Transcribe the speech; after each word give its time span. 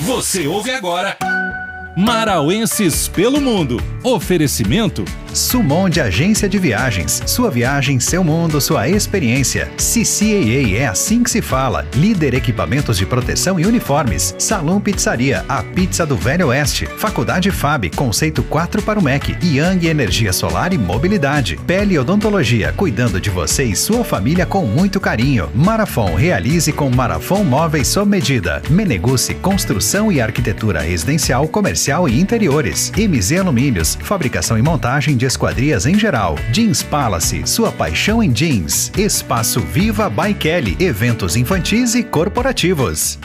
Você 0.00 0.46
ouve 0.46 0.70
agora. 0.70 1.16
Marauenses 1.96 3.08
pelo 3.08 3.40
Mundo. 3.40 3.78
Oferecimento 4.04 5.04
Sumon 5.36 5.90
de 5.90 6.00
Agência 6.00 6.48
de 6.48 6.58
Viagens. 6.58 7.22
Sua 7.26 7.50
viagem, 7.50 8.00
seu 8.00 8.24
mundo, 8.24 8.58
sua 8.58 8.88
experiência. 8.88 9.70
CCAA 9.76 10.78
é 10.78 10.86
assim 10.86 11.22
que 11.22 11.30
se 11.30 11.42
fala. 11.42 11.86
Líder 11.94 12.32
Equipamentos 12.32 12.96
de 12.96 13.04
Proteção 13.04 13.60
e 13.60 13.66
Uniformes. 13.66 14.34
Salão 14.38 14.80
Pizzaria, 14.80 15.44
a 15.46 15.62
pizza 15.62 16.06
do 16.06 16.16
Velho 16.16 16.48
Oeste. 16.48 16.86
Faculdade 16.86 17.50
FAB, 17.50 17.90
conceito 17.94 18.42
4 18.42 18.80
para 18.80 18.98
o 18.98 19.02
MEC. 19.02 19.36
Yang 19.42 19.88
Energia 19.88 20.32
Solar 20.32 20.72
e 20.72 20.78
Mobilidade. 20.78 21.58
Pele 21.66 21.98
Odontologia, 21.98 22.72
cuidando 22.72 23.20
de 23.20 23.28
você 23.28 23.64
e 23.64 23.76
sua 23.76 24.04
família 24.04 24.46
com 24.46 24.64
muito 24.64 24.98
carinho. 24.98 25.50
Marafon, 25.54 26.14
realize 26.14 26.72
com 26.72 26.88
Marafon 26.88 27.44
Móveis 27.44 27.88
sob 27.88 28.10
medida. 28.10 28.62
Meneguce, 28.70 29.34
construção 29.34 30.10
e 30.10 30.18
arquitetura 30.18 30.80
residencial, 30.80 31.46
comercial 31.46 32.08
e 32.08 32.18
interiores. 32.18 32.90
MZ 32.96 33.32
Alumínios, 33.32 33.98
fabricação 34.00 34.56
e 34.56 34.62
montagem 34.62 35.14
de 35.14 35.25
esquadrias 35.26 35.84
em 35.84 35.98
geral. 35.98 36.36
Jeans 36.52 36.82
Palace, 36.82 37.46
sua 37.46 37.70
paixão 37.72 38.22
em 38.22 38.32
jeans. 38.32 38.90
Espaço 38.96 39.60
Viva 39.60 40.08
by 40.08 40.32
Kelly, 40.32 40.76
eventos 40.80 41.36
infantis 41.36 41.94
e 41.94 42.02
corporativos. 42.02 43.18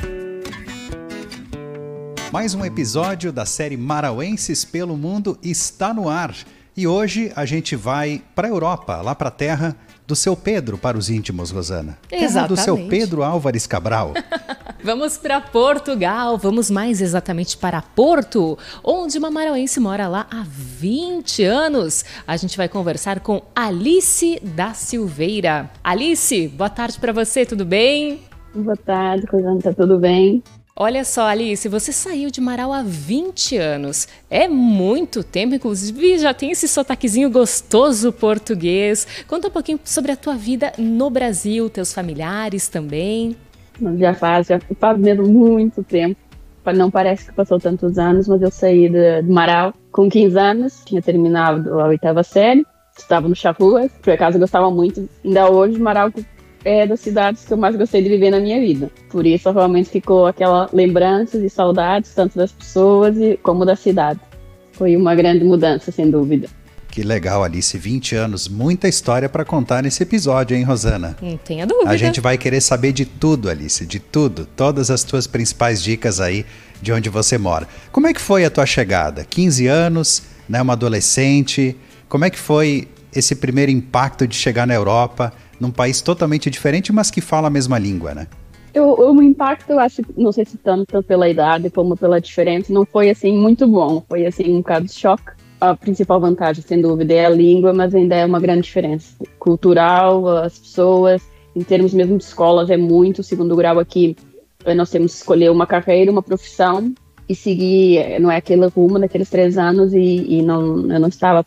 Mais 2.32 2.56
um 2.56 2.66
episódio 2.66 3.32
da 3.32 3.46
série 3.46 3.78
Marauenses 3.78 4.66
pelo 4.66 4.98
Mundo 4.98 5.38
está 5.44 5.94
no 5.94 6.10
ar. 6.10 6.34
E 6.76 6.88
hoje 6.88 7.32
a 7.36 7.46
gente 7.46 7.76
vai 7.76 8.22
para 8.34 8.48
a 8.48 8.52
Europa, 8.52 9.02
lá 9.02 9.14
para 9.14 9.28
a 9.28 9.32
terra 9.32 9.76
do 10.08 10.16
seu 10.16 10.38
Pedro 10.38 10.78
para 10.78 10.98
os 10.98 11.10
íntimos, 11.10 11.52
Rosana. 11.52 11.98
Terra 12.08 12.24
Exatamente. 12.24 12.50
do 12.50 12.64
seu 12.64 12.78
Pedro 12.88 13.24
Álvares 13.24 13.68
Cabral. 13.68 14.14
Vamos 14.84 15.18
para 15.18 15.40
Portugal, 15.40 16.40
vamos 16.40 16.72
mais 16.72 17.02
exatamente 17.02 17.56
para 17.56 17.84
Porto, 17.84 18.58
onde 18.84 19.16
uma 19.20 19.30
marauense 19.30 19.80
mora 19.80 20.08
lá 20.08 20.26
há 20.32 20.44
20 20.44 21.44
anos. 21.44 22.04
A 22.26 22.36
gente 22.36 22.58
vai 22.58 22.68
conversar 22.68 23.20
com 23.20 23.44
Alice 23.56 24.40
da 24.42 24.74
Silveira. 24.74 25.70
Alice, 25.84 26.48
boa 26.48 26.70
tarde 26.70 26.98
para 27.00 27.14
você, 27.14 27.46
tudo 27.46 27.64
bem? 27.64 28.22
Boa 28.56 28.76
tarde, 28.76 29.28
Rosana, 29.32 29.62
tá 29.62 29.72
tudo 29.72 30.00
bem? 30.00 30.42
Olha 30.76 31.04
só, 31.04 31.28
Alice, 31.28 31.68
você 31.68 31.92
saiu 31.92 32.32
de 32.32 32.40
Marau 32.40 32.72
há 32.72 32.82
20 32.82 33.58
anos. 33.58 34.08
É 34.30 34.48
muito 34.48 35.22
tempo, 35.22 35.54
inclusive 35.54 36.18
já 36.18 36.34
tem 36.34 36.52
esse 36.52 36.68
sotaquezinho 36.68 37.30
gostoso 37.30 38.12
português. 38.14 39.06
Conta 39.28 39.50
um 39.50 39.52
pouquinho 39.52 39.80
sobre 39.84 40.14
a 40.14 40.16
tua 40.16 40.36
vida 40.36 40.72
no 40.78 41.10
Brasil, 41.10 41.70
teus 41.70 41.94
familiares 41.94 42.70
também. 42.70 43.36
Já 43.98 44.14
faz, 44.14 44.48
já 44.48 44.60
faz 44.80 44.98
mesmo 44.98 45.28
muito 45.28 45.84
tempo. 45.84 46.16
Não 46.74 46.90
parece 46.90 47.26
que 47.26 47.34
passou 47.34 47.60
tantos 47.60 47.98
anos, 47.98 48.28
mas 48.28 48.42
eu 48.42 48.52
saí 48.52 48.88
de, 48.88 49.22
Marau 49.24 49.74
com 49.92 50.10
15 50.10 50.40
anos, 50.40 50.84
tinha 50.86 51.02
terminado 51.02 51.82
a 51.82 51.88
oitava 51.88 52.24
série, 52.24 52.66
estava 52.98 53.28
no 53.28 53.36
Charruas, 53.36 53.92
por 54.02 54.14
acaso 54.14 54.38
eu 54.38 54.42
gostava 54.42 54.72
muito. 54.72 55.10
Ainda 55.26 55.50
hoje, 55.50 55.78
Marau 55.80 56.12
é 56.64 56.86
das 56.86 57.00
cidades 57.00 57.46
que 57.46 57.54
eu 57.54 57.58
mais 57.58 57.76
gostei 57.76 58.02
de 58.02 58.10
viver 58.10 58.32
na 58.32 58.40
minha 58.40 58.60
vida. 58.60 58.92
Por 59.10 59.26
isso, 59.26 59.52
realmente 59.52 59.90
ficou 59.90 60.28
aquela 60.28 60.70
lembranças 60.72 61.42
e 61.44 61.50
saudades, 61.50 62.14
tanto 62.14 62.38
das 62.38 62.52
pessoas 62.52 63.18
e 63.18 63.38
como 63.42 63.66
da 63.66 63.76
cidade. 63.76 64.20
Foi 64.74 64.96
uma 64.96 65.14
grande 65.16 65.44
mudança, 65.44 65.92
sem 65.92 66.10
dúvida. 66.10 66.48
Que 66.92 67.04
legal, 67.04 67.42
Alice. 67.42 67.78
20 67.78 68.16
anos, 68.16 68.50
muita 68.50 68.88
história 68.88 69.30
para 69.30 69.46
contar 69.46 69.82
nesse 69.82 70.04
episódio, 70.04 70.58
hein, 70.58 70.64
Rosana? 70.64 71.16
Não 71.22 71.38
tenha 71.38 71.66
dúvida. 71.66 71.90
A 71.90 71.96
gente 71.96 72.20
vai 72.20 72.38
querer 72.38 72.60
saber 72.60 72.92
de 72.92 73.06
tudo, 73.06 73.50
Alice, 73.50 73.86
de 73.86 73.98
tudo. 73.98 74.46
Todas 74.46 74.92
as 74.92 75.02
tuas 75.04 75.26
principais 75.26 75.82
dicas 75.82 76.20
aí 76.20 76.46
de 76.82 76.92
onde 76.92 77.10
você 77.10 77.38
mora. 77.38 77.66
Como 77.94 78.08
é 78.08 78.14
que 78.14 78.20
foi 78.20 78.44
a 78.44 78.50
tua 78.50 78.66
chegada? 78.66 79.24
15 79.24 79.68
anos, 79.68 80.24
né, 80.50 80.62
uma 80.62 80.74
adolescente. 80.74 81.78
Como 82.10 82.26
é 82.26 82.30
que 82.30 82.38
foi 82.38 82.90
esse 83.16 83.36
primeiro 83.36 83.72
impacto 83.72 84.28
de 84.28 84.36
chegar 84.36 84.68
na 84.68 84.74
Europa? 84.74 85.32
Num 85.62 85.72
país 85.72 86.02
totalmente 86.02 86.50
diferente, 86.50 86.92
mas 86.92 87.12
que 87.12 87.22
fala 87.22 87.48
a 87.48 87.52
mesma 87.52 87.78
língua, 87.78 88.16
né? 88.16 88.28
O, 88.76 89.12
o 89.12 89.22
impacto, 89.22 89.70
eu 89.70 89.80
acho, 89.80 90.02
não 90.18 90.32
sei 90.32 90.46
se 90.46 90.58
tanto 90.58 91.04
pela 91.04 91.30
idade 91.30 91.70
como 91.70 91.96
pela 91.96 92.20
diferença, 92.20 92.74
não 92.74 92.86
foi 92.86 93.10
assim 93.10 93.38
muito 93.38 93.68
bom. 93.68 94.04
Foi 94.08 94.26
assim 94.26 94.52
um 94.52 94.58
bocado 94.58 94.86
de 94.86 94.94
choque. 94.94 95.32
A 95.60 95.76
principal 95.76 96.20
vantagem, 96.20 96.64
sem 96.64 96.82
dúvida, 96.82 97.14
é 97.14 97.26
a 97.26 97.30
língua, 97.30 97.74
mas 97.74 97.94
ainda 97.94 98.16
é 98.16 98.26
uma 98.26 98.40
grande 98.40 98.64
diferença 98.64 99.14
cultural, 99.38 100.28
as 100.28 100.58
pessoas, 100.58 101.22
em 101.56 101.62
termos 101.62 101.94
mesmo 101.94 102.18
de 102.18 102.24
escolas, 102.24 102.70
é 102.72 102.78
muito. 102.78 103.22
Segundo 103.22 103.56
grau 103.56 103.78
aqui, 103.78 104.16
eh, 104.66 104.74
nós 104.74 104.90
temos 104.90 105.12
que 105.12 105.18
escolher 105.20 105.52
uma 105.52 105.68
carreira, 105.68 106.12
uma 106.12 106.24
profissão 106.24 106.92
e 107.30 107.36
seguir, 107.36 107.98
eh, 108.00 108.20
não 108.20 108.32
é 108.32 108.38
aquele 108.38 108.66
rumo 108.68 108.98
daqueles 108.98 109.30
três 109.30 109.58
anos 109.58 109.94
e, 109.94 110.26
e 110.40 110.42
não, 110.42 110.92
eu 110.92 111.00
não 111.00 111.10
estava, 111.10 111.44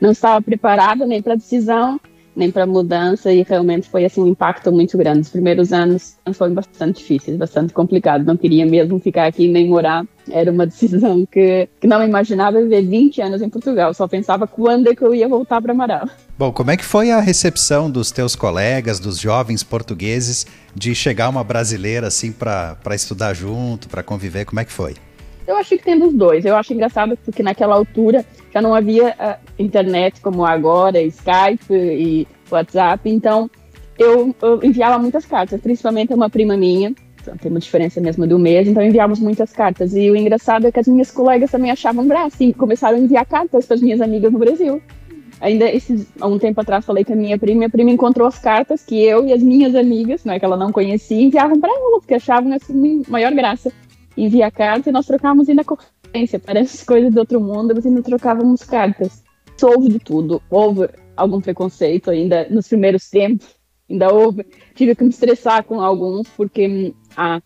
não 0.00 0.10
estava 0.10 0.42
preparada 0.42 1.06
nem 1.06 1.22
para 1.22 1.34
a 1.34 1.36
decisão 1.36 2.00
nem 2.34 2.50
para 2.50 2.66
mudança 2.66 3.32
e 3.32 3.42
realmente 3.42 3.88
foi 3.88 4.04
assim 4.04 4.22
um 4.22 4.26
impacto 4.28 4.72
muito 4.72 4.96
grande. 4.96 5.20
Os 5.20 5.28
primeiros 5.28 5.72
anos 5.72 6.16
foram 6.32 6.54
bastante 6.54 6.98
difíceis, 6.98 7.36
bastante 7.36 7.72
complicado. 7.72 8.24
Não 8.24 8.36
queria 8.36 8.64
mesmo 8.64 8.98
ficar 8.98 9.26
aqui 9.26 9.48
nem 9.48 9.68
morar. 9.68 10.04
Era 10.30 10.50
uma 10.50 10.64
decisão 10.66 11.26
que, 11.26 11.68
que 11.80 11.86
não 11.86 12.02
imaginava 12.02 12.60
viver 12.60 12.82
20 12.82 13.20
anos 13.20 13.42
em 13.42 13.48
Portugal. 13.48 13.92
Só 13.92 14.08
pensava 14.08 14.46
quando 14.46 14.88
é 14.88 14.94
que 14.94 15.02
eu 15.02 15.14
ia 15.14 15.28
voltar 15.28 15.60
para 15.60 15.72
Amaral. 15.72 16.08
Bom, 16.38 16.52
como 16.52 16.70
é 16.70 16.76
que 16.76 16.84
foi 16.84 17.10
a 17.10 17.20
recepção 17.20 17.90
dos 17.90 18.10
teus 18.10 18.34
colegas, 18.34 18.98
dos 18.98 19.18
jovens 19.18 19.62
portugueses, 19.62 20.46
de 20.74 20.94
chegar 20.94 21.28
uma 21.28 21.44
brasileira 21.44 22.06
assim 22.06 22.32
para 22.32 22.76
estudar 22.94 23.34
junto, 23.34 23.88
para 23.88 24.02
conviver? 24.02 24.44
Como 24.44 24.60
é 24.60 24.64
que 24.64 24.72
foi? 24.72 24.94
Eu 25.46 25.56
acho 25.56 25.70
que 25.70 25.84
tem 25.84 25.98
dos 25.98 26.14
dois. 26.14 26.44
Eu 26.44 26.56
acho 26.56 26.72
engraçado 26.72 27.16
porque 27.24 27.42
naquela 27.42 27.74
altura 27.74 28.24
já 28.52 28.60
não 28.62 28.74
havia 28.74 29.10
uh, 29.10 29.52
internet 29.58 30.20
como 30.20 30.44
agora, 30.44 31.00
Skype 31.02 31.72
e 31.72 32.26
WhatsApp. 32.50 33.08
Então 33.10 33.50
eu, 33.98 34.34
eu, 34.40 34.60
enviava 34.62 34.98
muitas 34.98 35.24
cartas, 35.24 35.60
principalmente 35.60 36.12
uma 36.14 36.30
prima 36.30 36.56
minha. 36.56 36.94
Então, 37.20 37.36
tem 37.36 37.50
uma 37.50 37.60
diferença 37.60 38.00
mesmo 38.00 38.26
do 38.26 38.36
mês, 38.36 38.66
então 38.66 38.82
enviávamos 38.82 39.20
muitas 39.20 39.52
cartas. 39.52 39.94
E 39.94 40.10
o 40.10 40.16
engraçado 40.16 40.66
é 40.66 40.72
que 40.72 40.80
as 40.80 40.88
minhas 40.88 41.10
colegas 41.10 41.52
também 41.52 41.70
achavam 41.70 42.06
graça 42.06 42.42
e 42.42 42.52
começaram 42.52 42.96
a 42.96 43.00
enviar 43.00 43.24
cartas 43.24 43.64
para 43.64 43.76
as 43.76 43.80
minhas 43.80 44.00
amigas 44.00 44.32
no 44.32 44.40
Brasil. 44.40 44.82
Ainda 45.40 45.68
esses, 45.70 46.06
há 46.20 46.26
um 46.26 46.38
tempo 46.38 46.60
atrás 46.60 46.84
falei 46.84 47.04
com 47.04 47.12
a 47.12 47.16
minha 47.16 47.38
prima, 47.38 47.58
minha 47.58 47.70
prima 47.70 47.90
encontrou 47.90 48.26
as 48.26 48.38
cartas 48.38 48.84
que 48.84 49.02
eu 49.02 49.26
e 49.26 49.32
as 49.32 49.42
minhas 49.42 49.74
amigas, 49.74 50.24
não 50.24 50.34
é 50.34 50.38
que 50.38 50.44
ela 50.44 50.56
não 50.56 50.70
conhecia, 50.70 51.20
enviavam 51.20 51.58
para 51.58 51.70
ela, 51.70 51.98
porque 51.98 52.14
achavam 52.14 52.52
assim 52.52 53.02
maior 53.08 53.32
graça 53.32 53.72
envia 54.16 54.50
carta 54.50 54.90
e 54.90 54.92
nós 54.92 55.06
trocávamos 55.06 55.48
ainda 55.48 55.64
correspondência. 55.64 56.38
Parece 56.38 56.84
coisas 56.84 57.12
do 57.12 57.20
outro 57.20 57.40
mundo, 57.40 57.72
mas 57.74 57.86
ainda 57.86 58.02
trocávamos 58.02 58.62
cartas. 58.62 59.22
Houve 59.62 59.90
de 59.90 59.98
tudo. 59.98 60.42
Houve 60.50 60.88
algum 61.16 61.40
preconceito 61.40 62.10
ainda 62.10 62.46
nos 62.50 62.68
primeiros 62.68 63.08
tempos. 63.08 63.54
Ainda 63.88 64.12
houve. 64.12 64.44
Tive 64.74 64.94
que 64.94 65.04
me 65.04 65.10
estressar 65.10 65.64
com 65.64 65.80
alguns, 65.80 66.28
porque 66.28 66.92
ah, 67.16 67.40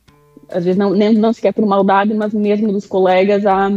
às 0.48 0.64
vezes 0.64 0.78
não, 0.78 0.90
nem, 0.94 1.12
não 1.14 1.32
sequer 1.32 1.52
por 1.52 1.66
maldade, 1.66 2.14
mas 2.14 2.32
mesmo 2.32 2.72
dos 2.72 2.86
colegas. 2.86 3.44
Ah, 3.44 3.68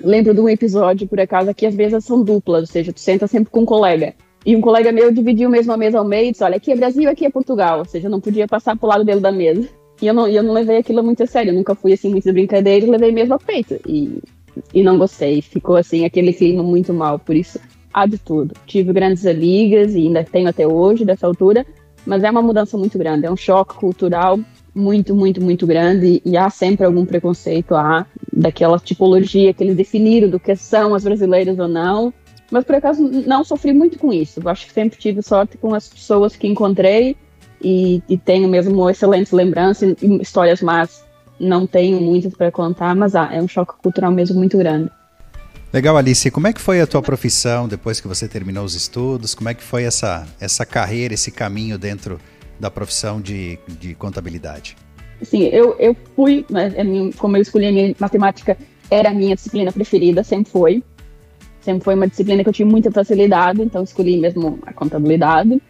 lembro 0.00 0.34
de 0.34 0.40
um 0.40 0.48
episódio, 0.48 1.06
por 1.06 1.20
acaso, 1.20 1.54
que 1.54 1.66
às 1.66 1.74
vezes 1.74 2.04
são 2.04 2.22
duplas, 2.22 2.62
ou 2.62 2.66
seja, 2.66 2.92
tu 2.92 3.00
senta 3.00 3.26
sempre 3.26 3.50
com 3.50 3.60
um 3.60 3.66
colega. 3.66 4.14
E 4.44 4.56
um 4.56 4.60
colega 4.60 4.90
meu 4.90 5.12
dividiu 5.12 5.48
mesmo 5.48 5.72
a 5.72 5.76
mesa 5.76 5.98
ao 5.98 6.04
meio 6.04 6.28
e 6.28 6.32
disse: 6.32 6.42
Olha, 6.42 6.56
aqui 6.56 6.72
é 6.72 6.76
Brasil, 6.76 7.08
aqui 7.08 7.24
é 7.24 7.30
Portugal. 7.30 7.80
Ou 7.80 7.84
seja, 7.84 8.08
não 8.08 8.20
podia 8.20 8.48
passar 8.48 8.76
para 8.76 8.86
o 8.86 8.88
lado 8.88 9.04
dele 9.04 9.20
da 9.20 9.30
mesa. 9.30 9.68
E 10.02 10.06
eu 10.08 10.12
não, 10.12 10.26
eu 10.26 10.42
não 10.42 10.52
levei 10.52 10.78
aquilo 10.78 11.02
muito 11.02 11.22
a 11.22 11.26
sério, 11.26 11.50
eu 11.50 11.54
nunca 11.54 11.76
fui 11.76 11.92
assim 11.92 12.10
muito 12.10 12.24
de 12.24 12.32
brincadeira, 12.32 12.90
levei 12.90 13.12
mesmo 13.12 13.34
a 13.34 13.38
peito. 13.38 13.78
E, 13.86 14.18
e 14.74 14.82
não 14.82 14.98
gostei, 14.98 15.40
ficou 15.40 15.76
assim, 15.76 16.04
aquele 16.04 16.32
clima 16.32 16.60
muito 16.60 16.92
mal, 16.92 17.20
por 17.20 17.36
isso 17.36 17.60
há 17.94 18.04
de 18.04 18.18
tudo. 18.18 18.52
Tive 18.66 18.92
grandes 18.92 19.24
amigas 19.24 19.94
e 19.94 20.00
ainda 20.00 20.24
tenho 20.24 20.48
até 20.48 20.66
hoje, 20.66 21.04
dessa 21.04 21.24
altura, 21.24 21.64
mas 22.04 22.24
é 22.24 22.30
uma 22.30 22.42
mudança 22.42 22.76
muito 22.76 22.98
grande, 22.98 23.26
é 23.26 23.30
um 23.30 23.36
choque 23.36 23.74
cultural 23.76 24.40
muito, 24.74 25.14
muito, 25.14 25.40
muito 25.40 25.66
grande 25.66 26.20
e 26.24 26.36
há 26.36 26.50
sempre 26.50 26.84
algum 26.84 27.06
preconceito 27.06 27.74
há 27.74 28.04
daquela 28.32 28.78
tipologia 28.80 29.54
que 29.54 29.62
eles 29.62 29.76
definiram 29.76 30.28
do 30.28 30.40
que 30.40 30.56
são 30.56 30.96
as 30.96 31.04
brasileiras 31.04 31.58
ou 31.60 31.68
não. 31.68 32.12
Mas 32.50 32.64
por 32.64 32.74
acaso 32.74 33.02
não 33.26 33.44
sofri 33.44 33.72
muito 33.72 33.98
com 33.98 34.12
isso. 34.12 34.46
Acho 34.46 34.66
que 34.66 34.72
sempre 34.72 34.98
tive 34.98 35.22
sorte 35.22 35.56
com 35.56 35.74
as 35.74 35.88
pessoas 35.88 36.34
que 36.34 36.46
encontrei 36.46 37.16
e, 37.62 38.02
e 38.08 38.18
tenho 38.18 38.48
mesmo 38.48 38.88
excelentes 38.88 39.32
lembranças 39.32 39.94
e 40.02 40.22
histórias 40.22 40.60
más. 40.60 41.04
Não 41.38 41.66
tenho 41.66 42.00
muitas 42.00 42.34
para 42.34 42.50
contar, 42.50 42.94
mas 42.94 43.14
ah, 43.14 43.28
é 43.32 43.40
um 43.40 43.48
choque 43.48 43.74
cultural 43.82 44.12
mesmo 44.12 44.36
muito 44.36 44.56
grande. 44.58 44.90
Legal, 45.72 45.96
Alice. 45.96 46.30
Como 46.30 46.46
é 46.46 46.52
que 46.52 46.60
foi 46.60 46.80
a 46.80 46.86
tua 46.86 47.00
profissão 47.00 47.66
depois 47.66 47.98
que 47.98 48.06
você 48.06 48.28
terminou 48.28 48.64
os 48.64 48.74
estudos? 48.74 49.34
Como 49.34 49.48
é 49.48 49.54
que 49.54 49.62
foi 49.62 49.84
essa, 49.84 50.26
essa 50.38 50.66
carreira, 50.66 51.14
esse 51.14 51.30
caminho 51.30 51.78
dentro 51.78 52.20
da 52.60 52.70
profissão 52.70 53.20
de, 53.20 53.58
de 53.66 53.94
contabilidade? 53.94 54.76
Sim, 55.22 55.44
eu, 55.44 55.74
eu 55.78 55.96
fui, 56.14 56.44
né, 56.50 56.72
como 57.16 57.36
eu 57.36 57.42
escolhi 57.42 57.66
a 57.66 57.72
minha 57.72 57.94
matemática, 57.98 58.58
era 58.90 59.10
a 59.10 59.14
minha 59.14 59.34
disciplina 59.34 59.72
preferida, 59.72 60.22
sempre 60.22 60.52
foi. 60.52 60.84
Sempre 61.62 61.84
foi 61.84 61.94
uma 61.94 62.08
disciplina 62.08 62.42
que 62.42 62.48
eu 62.48 62.52
tinha 62.52 62.66
muita 62.66 62.90
facilidade, 62.90 63.62
então 63.62 63.82
escolhi 63.82 64.18
mesmo 64.18 64.58
a 64.66 64.72
contabilidade. 64.72 65.62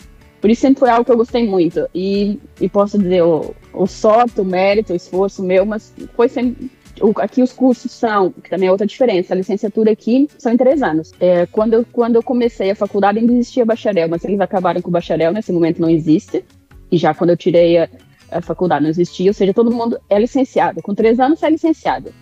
Por 0.42 0.50
isso 0.50 0.62
sempre 0.62 0.80
foi 0.80 0.90
algo 0.90 1.04
que 1.04 1.12
eu 1.12 1.16
gostei 1.16 1.46
muito. 1.46 1.88
E, 1.94 2.40
e 2.60 2.68
posso 2.68 2.98
dizer, 2.98 3.22
o, 3.22 3.54
o 3.72 3.86
sorte, 3.86 4.40
o 4.40 4.44
mérito, 4.44 4.92
o 4.92 4.96
esforço 4.96 5.40
meu, 5.40 5.64
mas 5.64 5.94
foi 6.16 6.28
sempre 6.28 6.68
aqui 7.16 7.42
os 7.42 7.52
cursos 7.52 7.92
são, 7.92 8.32
que 8.32 8.50
também 8.50 8.68
é 8.68 8.72
outra 8.72 8.86
diferença, 8.86 9.32
a 9.32 9.36
licenciatura 9.36 9.92
aqui 9.92 10.28
são 10.36 10.52
em 10.52 10.56
três 10.56 10.82
anos. 10.82 11.12
É, 11.20 11.46
quando, 11.46 11.74
eu, 11.74 11.86
quando 11.92 12.16
eu 12.16 12.22
comecei 12.24 12.72
a 12.72 12.74
faculdade 12.74 13.20
ainda 13.20 13.32
existia 13.32 13.64
bacharel, 13.64 14.08
mas 14.08 14.24
eles 14.24 14.40
acabaram 14.40 14.82
com 14.82 14.88
o 14.88 14.92
bacharel, 14.92 15.32
nesse 15.32 15.52
momento 15.52 15.80
não 15.80 15.88
existe. 15.88 16.44
E 16.90 16.98
já 16.98 17.14
quando 17.14 17.30
eu 17.30 17.36
tirei 17.36 17.78
a, 17.78 17.88
a 18.32 18.40
faculdade 18.40 18.82
não 18.82 18.90
existia, 18.90 19.30
ou 19.30 19.34
seja, 19.34 19.54
todo 19.54 19.70
mundo 19.70 19.96
é 20.10 20.18
licenciado. 20.18 20.82
Com 20.82 20.92
três 20.92 21.20
anos 21.20 21.40
é 21.40 21.48
licenciado. 21.48 22.12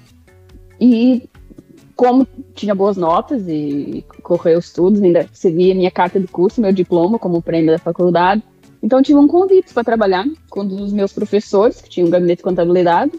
E 0.78 1.28
como 2.00 2.26
tinha 2.54 2.74
boas 2.74 2.96
notas 2.96 3.46
e 3.46 4.02
correu 4.22 4.58
estudos, 4.58 5.02
ainda 5.02 5.28
recebi 5.30 5.70
a 5.70 5.74
minha 5.74 5.90
carta 5.90 6.18
de 6.18 6.26
curso, 6.26 6.58
meu 6.58 6.72
diploma 6.72 7.18
como 7.18 7.42
prêmio 7.42 7.72
da 7.72 7.78
faculdade. 7.78 8.42
Então 8.82 9.02
tive 9.02 9.18
um 9.18 9.28
convite 9.28 9.74
para 9.74 9.84
trabalhar 9.84 10.24
com 10.48 10.62
um 10.62 10.66
dos 10.66 10.94
meus 10.94 11.12
professores, 11.12 11.82
que 11.82 11.90
tinha 11.90 12.06
um 12.06 12.08
gabinete 12.08 12.38
de 12.38 12.44
contabilidade, 12.44 13.12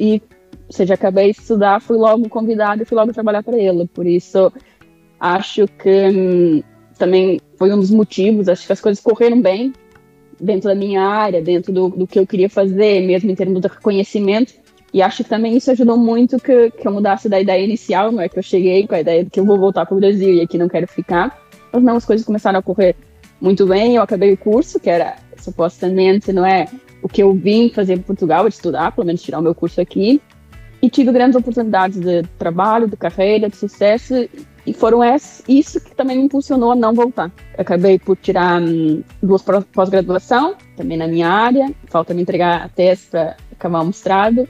e 0.00 0.22
ou 0.66 0.72
seja, 0.72 0.94
acabei 0.94 1.30
de 1.30 1.40
estudar, 1.40 1.82
fui 1.82 1.98
logo 1.98 2.26
convidada 2.30 2.82
e 2.82 2.86
fui 2.86 2.96
logo 2.96 3.12
trabalhar 3.12 3.42
para 3.42 3.58
ele. 3.58 3.86
Por 3.86 4.06
isso, 4.06 4.50
acho 5.20 5.68
que 5.68 6.08
hum, 6.08 6.62
também 6.98 7.38
foi 7.58 7.70
um 7.70 7.80
dos 7.80 7.90
motivos, 7.90 8.48
acho 8.48 8.66
que 8.66 8.72
as 8.72 8.80
coisas 8.80 9.04
correram 9.04 9.42
bem 9.42 9.74
dentro 10.40 10.70
da 10.70 10.74
minha 10.74 11.02
área, 11.02 11.42
dentro 11.42 11.70
do, 11.70 11.90
do 11.90 12.06
que 12.06 12.18
eu 12.18 12.26
queria 12.26 12.48
fazer, 12.48 13.06
mesmo 13.06 13.30
em 13.30 13.34
termos 13.34 13.60
de 13.60 13.68
reconhecimento. 13.68 14.54
E 14.92 15.00
acho 15.00 15.24
que 15.24 15.30
também 15.30 15.56
isso 15.56 15.70
ajudou 15.70 15.96
muito 15.96 16.38
que, 16.38 16.70
que 16.70 16.86
eu 16.86 16.92
mudasse 16.92 17.28
da 17.28 17.40
ideia 17.40 17.64
inicial, 17.64 18.12
não 18.12 18.20
é 18.20 18.28
que 18.28 18.38
eu 18.38 18.42
cheguei 18.42 18.86
com 18.86 18.94
a 18.94 19.00
ideia 19.00 19.24
de 19.24 19.30
que 19.30 19.40
eu 19.40 19.44
vou 19.44 19.58
voltar 19.58 19.86
para 19.86 19.96
o 19.96 20.00
Brasil 20.00 20.34
e 20.34 20.40
aqui 20.40 20.58
não 20.58 20.68
quero 20.68 20.86
ficar. 20.86 21.40
Mas 21.72 21.82
não, 21.82 21.96
as 21.96 22.04
coisas 22.04 22.26
começaram 22.26 22.58
a 22.58 22.62
correr 22.62 22.94
muito 23.40 23.66
bem. 23.66 23.96
Eu 23.96 24.02
acabei 24.02 24.32
o 24.32 24.36
curso, 24.36 24.78
que 24.78 24.90
era 24.90 25.16
supostamente, 25.38 26.32
não 26.32 26.44
é, 26.44 26.66
o 27.02 27.08
que 27.08 27.22
eu 27.22 27.32
vim 27.32 27.70
fazer 27.70 27.94
em 27.94 28.02
Portugal, 28.02 28.46
estudar, 28.46 28.92
pelo 28.92 29.06
menos 29.06 29.22
tirar 29.22 29.38
o 29.38 29.42
meu 29.42 29.54
curso 29.54 29.80
aqui 29.80 30.20
e 30.82 30.90
tive 30.90 31.12
grandes 31.12 31.36
oportunidades 31.36 32.00
de 32.00 32.24
trabalho, 32.36 32.88
de 32.88 32.96
carreira, 32.96 33.48
de 33.48 33.56
sucesso, 33.56 34.28
e 34.66 34.72
foram 34.72 35.00
isso 35.48 35.80
que 35.80 35.94
também 35.94 36.18
me 36.18 36.24
impulsionou 36.24 36.72
a 36.72 36.74
não 36.74 36.92
voltar. 36.92 37.30
Acabei 37.56 38.00
por 38.00 38.16
tirar 38.16 38.60
hum, 38.60 39.02
duas 39.22 39.42
pós-graduação, 39.42 40.56
também 40.76 40.98
na 40.98 41.06
minha 41.06 41.28
área, 41.28 41.72
falta 41.86 42.12
me 42.12 42.22
entregar 42.22 42.62
a 42.62 42.68
tese 42.68 43.06
para 43.08 43.36
acabar 43.52 43.80
o 43.80 43.86
mestrado, 43.86 44.48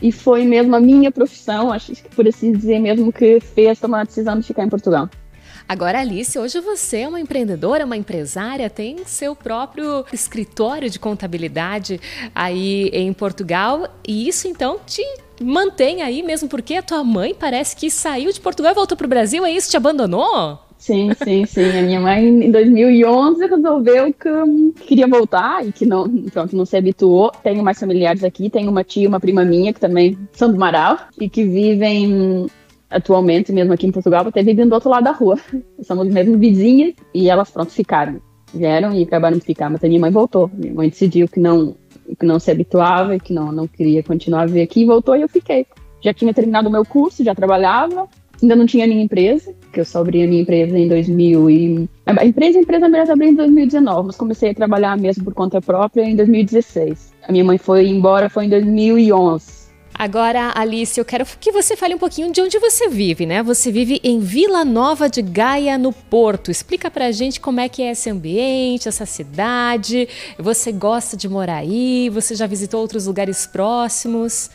e 0.00 0.10
foi 0.12 0.44
mesmo 0.44 0.74
a 0.74 0.80
minha 0.80 1.10
profissão, 1.10 1.72
acho 1.72 1.92
que 1.92 2.08
por 2.14 2.26
assim 2.26 2.52
dizer 2.52 2.78
mesmo, 2.78 3.12
que 3.12 3.40
fez 3.40 3.78
tomar 3.78 4.00
a 4.00 4.04
decisão 4.04 4.38
de 4.38 4.46
ficar 4.46 4.64
em 4.64 4.68
Portugal. 4.68 5.08
Agora, 5.68 6.00
Alice, 6.00 6.36
hoje 6.36 6.58
você 6.60 7.02
é 7.02 7.08
uma 7.08 7.20
empreendedora, 7.20 7.84
uma 7.84 7.96
empresária, 7.96 8.68
tem 8.68 9.04
seu 9.04 9.36
próprio 9.36 10.04
escritório 10.12 10.90
de 10.90 10.98
contabilidade 10.98 12.00
aí 12.34 12.88
em 12.92 13.12
Portugal, 13.12 13.86
e 14.06 14.26
isso 14.26 14.48
então 14.48 14.80
te 14.84 15.02
mantém 15.40 16.02
aí 16.02 16.22
mesmo 16.22 16.48
porque 16.48 16.74
a 16.74 16.82
tua 16.82 17.04
mãe 17.04 17.34
parece 17.38 17.76
que 17.76 17.88
saiu 17.88 18.32
de 18.32 18.40
Portugal 18.40 18.72
e 18.72 18.74
voltou 18.74 18.96
para 18.96 19.06
o 19.06 19.08
Brasil, 19.08 19.44
é 19.46 19.52
isso? 19.52 19.70
Te 19.70 19.76
abandonou? 19.76 20.69
Sim, 20.80 21.10
sim, 21.22 21.44
sim. 21.44 21.78
A 21.78 21.82
minha 21.82 22.00
mãe, 22.00 22.26
em 22.26 22.50
2011, 22.50 23.46
resolveu 23.46 24.14
que 24.14 24.84
queria 24.86 25.06
voltar 25.06 25.64
e 25.64 25.70
que 25.70 25.84
não, 25.84 26.08
pronto, 26.32 26.56
não 26.56 26.64
se 26.64 26.74
habituou. 26.74 27.30
Tenho 27.42 27.62
mais 27.62 27.78
familiares 27.78 28.24
aqui, 28.24 28.48
tenho 28.48 28.70
uma 28.70 28.82
tia, 28.82 29.06
uma 29.06 29.20
prima 29.20 29.44
minha, 29.44 29.74
que 29.74 29.78
também 29.78 30.18
são 30.32 30.50
do 30.50 30.58
Marau 30.58 30.96
e 31.20 31.28
que 31.28 31.44
vivem 31.44 32.46
atualmente, 32.88 33.52
mesmo 33.52 33.74
aqui 33.74 33.86
em 33.86 33.92
Portugal, 33.92 34.26
até 34.26 34.42
vivem 34.42 34.66
do 34.66 34.72
outro 34.74 34.88
lado 34.88 35.04
da 35.04 35.12
rua. 35.12 35.38
Somos 35.84 36.08
mesmo 36.08 36.38
vizinhas 36.38 36.94
e 37.12 37.28
elas, 37.28 37.50
pronto, 37.50 37.70
ficaram. 37.70 38.18
Vieram 38.52 38.94
e 38.94 39.02
acabaram 39.02 39.36
de 39.36 39.44
ficar, 39.44 39.68
mas 39.68 39.84
a 39.84 39.86
minha 39.86 40.00
mãe 40.00 40.10
voltou. 40.10 40.50
Minha 40.54 40.72
mãe 40.72 40.88
decidiu 40.88 41.28
que 41.28 41.38
não 41.38 41.76
que 42.18 42.26
não 42.26 42.40
se 42.40 42.50
habituava 42.50 43.14
e 43.14 43.20
que 43.20 43.32
não, 43.32 43.52
não 43.52 43.68
queria 43.68 44.02
continuar 44.02 44.42
a 44.42 44.46
vir 44.46 44.62
aqui, 44.62 44.84
voltou 44.84 45.14
e 45.14 45.22
eu 45.22 45.28
fiquei. 45.28 45.64
Já 46.00 46.12
tinha 46.12 46.34
terminado 46.34 46.68
o 46.68 46.72
meu 46.72 46.84
curso, 46.84 47.22
já 47.22 47.34
trabalhava, 47.34 48.08
ainda 48.42 48.56
não 48.56 48.66
tinha 48.66 48.86
minha 48.86 49.02
empresa, 49.02 49.54
que 49.72 49.80
eu 49.80 49.84
só 49.84 50.00
abri 50.00 50.22
a 50.22 50.26
minha 50.26 50.42
empresa 50.42 50.78
em 50.78 50.88
2000 50.88 51.50
e... 51.50 51.88
A 52.06 52.24
empresa, 52.24 52.58
a 52.58 52.62
empresa 52.62 52.88
mesmo 52.88 53.12
abri 53.12 53.28
em 53.28 53.34
2019, 53.34 54.06
mas 54.08 54.16
comecei 54.16 54.50
a 54.50 54.54
trabalhar 54.54 54.96
mesmo 54.96 55.24
por 55.24 55.34
conta 55.34 55.60
própria 55.60 56.02
em 56.02 56.16
2016. 56.16 57.12
A 57.26 57.32
minha 57.32 57.44
mãe 57.44 57.58
foi 57.58 57.86
embora, 57.86 58.28
foi 58.28 58.46
em 58.46 58.48
2011. 58.48 59.60
Agora, 60.00 60.52
Alice, 60.54 60.98
eu 60.98 61.04
quero 61.04 61.26
que 61.38 61.52
você 61.52 61.76
fale 61.76 61.94
um 61.94 61.98
pouquinho 61.98 62.32
de 62.32 62.40
onde 62.40 62.58
você 62.58 62.88
vive, 62.88 63.26
né? 63.26 63.42
Você 63.42 63.70
vive 63.70 64.00
em 64.02 64.18
Vila 64.18 64.64
Nova 64.64 65.10
de 65.10 65.20
Gaia, 65.20 65.76
no 65.76 65.92
Porto. 65.92 66.50
Explica 66.50 66.90
pra 66.90 67.12
gente 67.12 67.38
como 67.38 67.60
é 67.60 67.68
que 67.68 67.82
é 67.82 67.90
esse 67.90 68.08
ambiente, 68.08 68.88
essa 68.88 69.04
cidade. 69.04 70.08
Você 70.38 70.72
gosta 70.72 71.18
de 71.18 71.28
morar 71.28 71.56
aí? 71.56 72.08
Você 72.08 72.34
já 72.34 72.46
visitou 72.46 72.80
outros 72.80 73.06
lugares 73.06 73.46
próximos? 73.46 74.48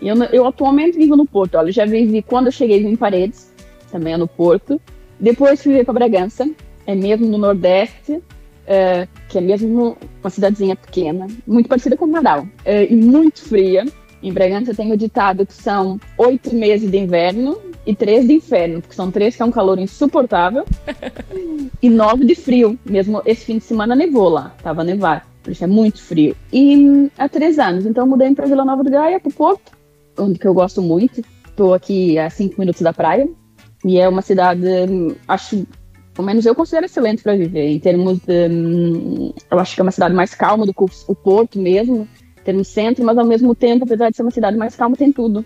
Eu, 0.00 0.16
eu 0.24 0.46
atualmente 0.46 0.96
vivo 0.96 1.16
no 1.16 1.26
Porto. 1.26 1.56
Olha, 1.56 1.72
já 1.72 1.84
vivi 1.84 2.22
quando 2.22 2.46
eu 2.46 2.52
cheguei 2.52 2.82
em 2.82 2.96
Paredes, 2.96 3.52
também 3.90 4.14
é 4.14 4.16
no 4.16 4.28
Porto. 4.28 4.80
Depois 5.18 5.62
fui 5.62 5.84
para 5.84 5.94
Bragança, 5.94 6.48
é 6.86 6.94
mesmo 6.94 7.26
no 7.26 7.38
Nordeste, 7.38 8.20
é, 8.66 9.06
que 9.28 9.38
é 9.38 9.40
mesmo 9.40 9.96
uma 10.20 10.30
cidadezinha 10.30 10.74
pequena, 10.74 11.26
muito 11.46 11.68
parecida 11.68 11.96
com 11.96 12.06
Marau, 12.06 12.46
é, 12.64 12.90
e 12.90 12.96
muito 12.96 13.42
fria 13.42 13.84
em 14.22 14.32
Bragança 14.32 14.72
tem 14.72 14.92
o 14.92 14.96
ditado 14.96 15.44
que 15.44 15.52
são 15.52 15.98
oito 16.16 16.54
meses 16.54 16.88
de 16.88 16.96
inverno 16.96 17.58
e 17.84 17.94
três 17.94 18.26
de 18.26 18.34
inferno, 18.34 18.80
porque 18.80 18.94
são 18.94 19.10
três 19.10 19.34
que 19.34 19.42
é 19.42 19.44
um 19.44 19.50
calor 19.50 19.78
insuportável, 19.80 20.64
e 21.82 21.90
nove 21.90 22.24
de 22.24 22.36
frio. 22.36 22.78
Mesmo 22.84 23.20
esse 23.26 23.44
fim 23.44 23.58
de 23.58 23.64
semana 23.64 23.96
nevou 23.96 24.28
lá, 24.28 24.54
tava 24.62 24.82
a 24.82 24.84
nevar, 24.84 25.26
por 25.42 25.50
isso 25.50 25.64
é 25.64 25.66
muito 25.66 26.00
frio. 26.00 26.36
E 26.52 27.10
há 27.18 27.28
três 27.28 27.58
anos, 27.58 27.84
então 27.84 28.06
mudei 28.06 28.32
para 28.32 28.46
Vila 28.46 28.64
Nova 28.64 28.84
do 28.84 28.90
Gaia, 28.90 29.18
para 29.18 29.32
Porto, 29.32 29.72
onde 29.72 29.81
que 30.38 30.46
eu 30.46 30.54
gosto 30.54 30.80
muito. 30.82 31.22
Estou 31.46 31.74
aqui 31.74 32.18
a 32.18 32.30
cinco 32.30 32.58
minutos 32.58 32.80
da 32.82 32.92
praia, 32.92 33.28
e 33.84 33.98
é 33.98 34.08
uma 34.08 34.22
cidade, 34.22 34.64
acho 35.28 35.66
pelo 36.14 36.26
menos 36.26 36.44
eu 36.44 36.54
considero 36.54 36.86
excelente 36.86 37.22
para 37.22 37.36
viver, 37.36 37.68
em 37.68 37.78
termos 37.78 38.18
de. 38.20 38.48
Hum, 38.48 39.32
eu 39.50 39.58
acho 39.58 39.74
que 39.74 39.80
é 39.80 39.84
uma 39.84 39.90
cidade 39.90 40.14
mais 40.14 40.34
calma 40.34 40.66
do 40.66 40.74
que 40.74 40.84
o 41.08 41.14
Porto 41.14 41.58
mesmo 41.58 42.06
ter 42.44 42.54
um 42.54 42.64
centro, 42.64 43.04
mas 43.04 43.16
ao 43.16 43.24
mesmo 43.24 43.54
tempo, 43.54 43.84
apesar 43.84 44.10
de 44.10 44.16
ser 44.16 44.22
uma 44.22 44.30
cidade 44.30 44.56
mais 44.56 44.76
calma, 44.76 44.96
tem 44.96 45.12
tudo. 45.12 45.44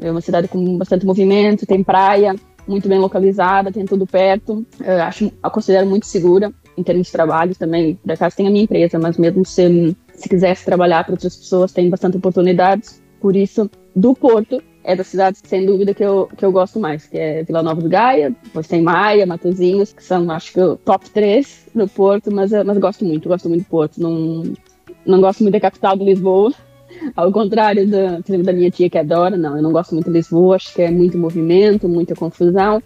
É 0.00 0.10
uma 0.10 0.20
cidade 0.20 0.48
com 0.48 0.76
bastante 0.76 1.06
movimento, 1.06 1.66
tem 1.66 1.82
praia, 1.82 2.34
muito 2.66 2.88
bem 2.88 2.98
localizada, 2.98 3.70
tem 3.70 3.84
tudo 3.84 4.06
perto. 4.06 4.66
Eu 4.80 5.02
acho, 5.02 5.32
eu 5.42 5.50
considero 5.50 5.86
muito 5.86 6.06
segura 6.06 6.52
em 6.76 6.82
termos 6.82 7.06
de 7.06 7.12
trabalho 7.12 7.54
também. 7.54 7.94
Por 7.94 8.12
acaso 8.12 8.36
tem 8.36 8.46
a 8.46 8.50
minha 8.50 8.64
empresa, 8.64 8.98
mas 8.98 9.16
mesmo 9.16 9.44
se, 9.44 9.96
se 10.14 10.28
quisesse 10.28 10.64
trabalhar 10.64 11.04
para 11.04 11.12
outras 11.12 11.36
pessoas, 11.36 11.72
tem 11.72 11.88
bastante 11.88 12.16
oportunidades. 12.16 13.01
Por 13.22 13.36
isso, 13.36 13.70
do 13.94 14.14
Porto, 14.14 14.60
é 14.82 14.96
da 14.96 15.04
cidade, 15.04 15.38
sem 15.44 15.64
dúvida, 15.64 15.94
que 15.94 16.04
eu, 16.04 16.28
que 16.36 16.44
eu 16.44 16.50
gosto 16.50 16.80
mais, 16.80 17.06
que 17.06 17.16
é 17.16 17.44
Vila 17.44 17.62
Nova 17.62 17.80
do 17.80 17.88
Gaia, 17.88 18.34
depois 18.42 18.66
tem 18.66 18.82
Maia, 18.82 19.24
Matozinhos, 19.24 19.92
que 19.92 20.02
são, 20.02 20.28
acho 20.32 20.52
que, 20.52 20.60
o 20.60 20.76
top 20.76 21.08
3 21.08 21.68
do 21.72 21.86
Porto, 21.86 22.32
mas, 22.32 22.50
mas 22.50 22.76
gosto 22.78 23.04
muito, 23.04 23.28
gosto 23.28 23.48
muito 23.48 23.62
do 23.62 23.68
Porto. 23.68 24.00
Não, 24.00 24.42
não 25.06 25.20
gosto 25.20 25.44
muito 25.44 25.52
da 25.52 25.60
capital 25.60 25.96
de 25.96 26.04
Lisboa. 26.04 26.52
Ao 27.14 27.30
contrário 27.30 27.88
da, 27.88 28.18
da 28.18 28.52
minha 28.52 28.72
tia 28.72 28.90
que 28.90 28.98
adora, 28.98 29.36
não, 29.36 29.56
eu 29.56 29.62
não 29.62 29.70
gosto 29.70 29.94
muito 29.94 30.06
de 30.06 30.12
Lisboa, 30.12 30.56
acho 30.56 30.74
que 30.74 30.82
é 30.82 30.90
muito 30.90 31.16
movimento, 31.16 31.88
muita 31.88 32.16
confusão. 32.16 32.82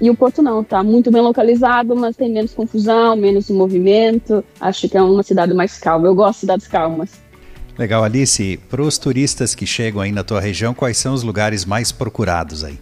E 0.00 0.10
o 0.10 0.16
Porto 0.16 0.42
não, 0.42 0.62
está 0.62 0.82
muito 0.82 1.12
bem 1.12 1.22
localizado, 1.22 1.94
mas 1.94 2.16
tem 2.16 2.32
menos 2.32 2.52
confusão, 2.52 3.14
menos 3.14 3.48
movimento. 3.48 4.44
Acho 4.60 4.88
que 4.88 4.96
é 4.96 5.02
uma 5.02 5.22
cidade 5.22 5.54
mais 5.54 5.78
calma. 5.78 6.08
Eu 6.08 6.16
gosto 6.16 6.34
de 6.34 6.40
cidades 6.40 6.66
calmas. 6.66 7.22
Legal, 7.82 8.04
Alice. 8.04 8.60
Para 8.70 8.80
os 8.80 8.96
turistas 8.96 9.56
que 9.56 9.66
chegam 9.66 10.00
aí 10.00 10.12
na 10.12 10.22
tua 10.22 10.40
região, 10.40 10.72
quais 10.72 10.96
são 10.96 11.12
os 11.12 11.24
lugares 11.24 11.64
mais 11.64 11.90
procurados 11.90 12.62
aí? 12.62 12.78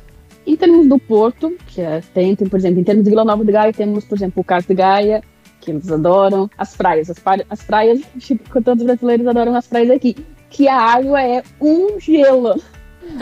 Em 0.46 0.54
termos 0.54 0.86
do 0.86 0.98
Porto, 0.98 1.56
que 1.68 1.80
é, 1.80 2.02
tem, 2.12 2.36
por 2.36 2.58
exemplo, 2.58 2.80
em 2.80 2.84
termos 2.84 3.04
de 3.04 3.08
Vila 3.08 3.24
Nova 3.24 3.42
de 3.42 3.50
Gaia, 3.50 3.72
temos, 3.72 4.04
por 4.04 4.18
exemplo, 4.18 4.42
o 4.42 4.44
Cais 4.44 4.66
de 4.66 4.74
Gaia, 4.74 5.22
que 5.58 5.70
eles 5.70 5.90
adoram. 5.90 6.50
As 6.58 6.76
praias, 6.76 7.08
as, 7.08 7.18
praias, 7.18 7.46
as 7.48 7.62
praias, 7.62 8.02
tipo, 8.20 8.62
todos 8.62 8.82
os 8.82 8.86
brasileiros 8.86 9.26
adoram 9.26 9.56
as 9.56 9.66
praias 9.66 9.90
aqui. 9.90 10.14
Que 10.50 10.68
a 10.68 10.76
água 10.76 11.22
é 11.22 11.42
um 11.58 11.98
gelo. 11.98 12.60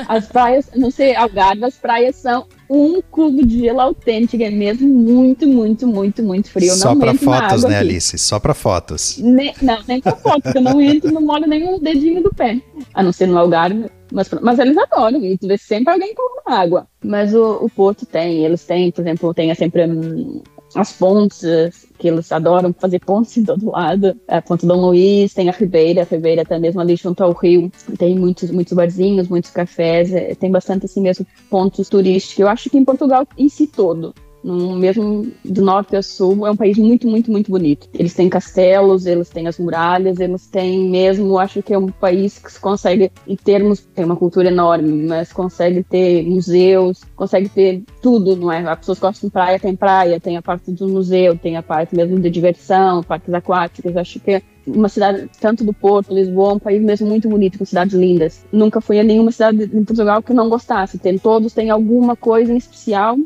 As 0.08 0.26
praias, 0.26 0.70
não 0.74 0.90
sei, 0.90 1.14
Algarve, 1.14 1.64
as 1.64 1.76
praias 1.76 2.16
são 2.16 2.46
um 2.68 3.00
cubo 3.00 3.46
de 3.46 3.60
gelo 3.60 3.80
autêntico, 3.80 4.42
é 4.42 4.50
mesmo 4.50 4.88
muito, 4.88 5.46
muito, 5.46 5.86
muito, 5.86 6.22
muito 6.22 6.50
frio. 6.50 6.74
Só 6.74 6.94
para 6.94 7.14
fotos, 7.14 7.62
né, 7.64 7.76
aqui. 7.76 7.88
Alice? 7.88 8.18
Só 8.18 8.38
para 8.38 8.54
fotos. 8.54 9.18
Nem, 9.18 9.54
não, 9.62 9.78
nem 9.86 10.00
para 10.00 10.16
fotos, 10.16 10.42
porque 10.42 10.58
eu 10.58 10.62
não 10.62 10.80
entro, 10.80 11.12
não 11.12 11.22
molho 11.22 11.46
nem 11.46 11.72
o 11.72 11.78
dedinho 11.78 12.22
do 12.22 12.30
pé. 12.34 12.60
A 12.92 13.02
não 13.02 13.12
ser 13.12 13.26
no 13.26 13.38
Algarve. 13.38 13.86
Mas, 14.10 14.28
mas 14.40 14.58
eles 14.58 14.76
adoram, 14.76 15.22
e 15.22 15.36
tu 15.36 15.46
vê 15.46 15.58
sempre 15.58 15.92
alguém 15.92 16.14
com 16.14 16.50
água. 16.50 16.86
Mas 17.04 17.34
o, 17.34 17.64
o 17.64 17.70
Porto 17.70 18.06
tem, 18.06 18.44
eles 18.44 18.64
têm, 18.64 18.90
por 18.90 19.02
exemplo, 19.02 19.34
tem 19.34 19.54
sempre 19.54 19.86
hum, 19.86 20.42
as 20.74 20.92
pontes, 20.92 21.86
que 21.98 22.08
eles 22.08 22.30
adoram 22.30 22.72
fazer 22.72 23.00
pontes 23.00 23.36
em 23.36 23.44
todo 23.44 23.70
lado. 23.70 24.18
A 24.28 24.40
Ponte 24.40 24.66
Dom 24.66 24.80
Luiz, 24.80 25.34
tem 25.34 25.48
a 25.48 25.52
Ribeira, 25.52 26.02
a 26.02 26.04
Ribeira 26.04 26.42
até 26.42 26.58
mesmo 26.58 26.80
ali 26.80 26.96
junto 26.96 27.22
ao 27.22 27.32
rio. 27.32 27.70
Tem 27.98 28.18
muitos, 28.18 28.50
muitos 28.50 28.72
barzinhos, 28.72 29.28
muitos 29.28 29.50
cafés, 29.50 30.12
é, 30.12 30.34
tem 30.34 30.50
bastante 30.50 30.86
assim 30.86 31.00
mesmo 31.00 31.26
pontos 31.50 31.88
turísticos. 31.88 32.38
Eu 32.38 32.48
acho 32.48 32.70
que 32.70 32.78
em 32.78 32.84
Portugal 32.84 33.26
em 33.36 33.48
si 33.48 33.66
todo, 33.66 34.14
no 34.48 34.76
mesmo 34.76 35.26
do 35.44 35.62
norte 35.62 35.94
ao 35.94 36.02
sul, 36.02 36.46
é 36.46 36.50
um 36.50 36.56
país 36.56 36.78
muito, 36.78 37.06
muito, 37.06 37.30
muito 37.30 37.50
bonito. 37.50 37.88
Eles 37.92 38.14
têm 38.14 38.28
castelos, 38.28 39.06
eles 39.06 39.28
têm 39.28 39.46
as 39.46 39.58
muralhas, 39.58 40.18
eles 40.18 40.46
têm 40.46 40.88
mesmo, 40.88 41.38
acho 41.38 41.62
que 41.62 41.74
é 41.74 41.78
um 41.78 41.88
país 41.88 42.38
que 42.38 42.50
se 42.50 42.58
consegue, 42.58 43.12
em 43.26 43.36
termos, 43.36 43.80
tem 43.94 44.04
uma 44.04 44.16
cultura 44.16 44.48
enorme, 44.48 45.06
mas 45.06 45.32
consegue 45.32 45.82
ter 45.82 46.24
museus, 46.24 47.02
consegue 47.14 47.48
ter 47.48 47.82
tudo, 48.00 48.36
não 48.36 48.50
é? 48.50 48.66
As 48.68 48.78
pessoas 48.78 48.98
gostam 48.98 49.28
de 49.28 49.32
praia, 49.32 49.58
tem 49.58 49.76
praia, 49.76 50.18
tem 50.18 50.36
a 50.36 50.42
parte 50.42 50.72
do 50.72 50.88
museu, 50.88 51.36
tem 51.36 51.56
a 51.56 51.62
parte 51.62 51.94
mesmo 51.94 52.18
de 52.18 52.30
diversão, 52.30 53.02
parques 53.02 53.32
aquáticos, 53.34 53.96
acho 53.96 54.20
que 54.20 54.30
é 54.32 54.42
uma 54.66 54.88
cidade, 54.88 55.30
tanto 55.40 55.64
do 55.64 55.72
Porto, 55.72 56.14
Lisboa, 56.14 56.54
um 56.54 56.58
país 56.58 56.82
mesmo 56.82 57.06
muito 57.06 57.28
bonito, 57.28 57.58
com 57.58 57.64
cidades 57.64 57.94
lindas. 57.94 58.44
Nunca 58.52 58.80
fui 58.80 59.00
a 59.00 59.02
nenhuma 59.02 59.32
cidade 59.32 59.64
em 59.64 59.84
Portugal 59.84 60.22
que 60.22 60.34
não 60.34 60.48
gostasse. 60.48 60.98
Tem, 60.98 61.18
todos 61.18 61.52
têm 61.52 61.70
alguma 61.70 62.14
coisa 62.14 62.52
em 62.52 62.56
especial. 62.56 63.16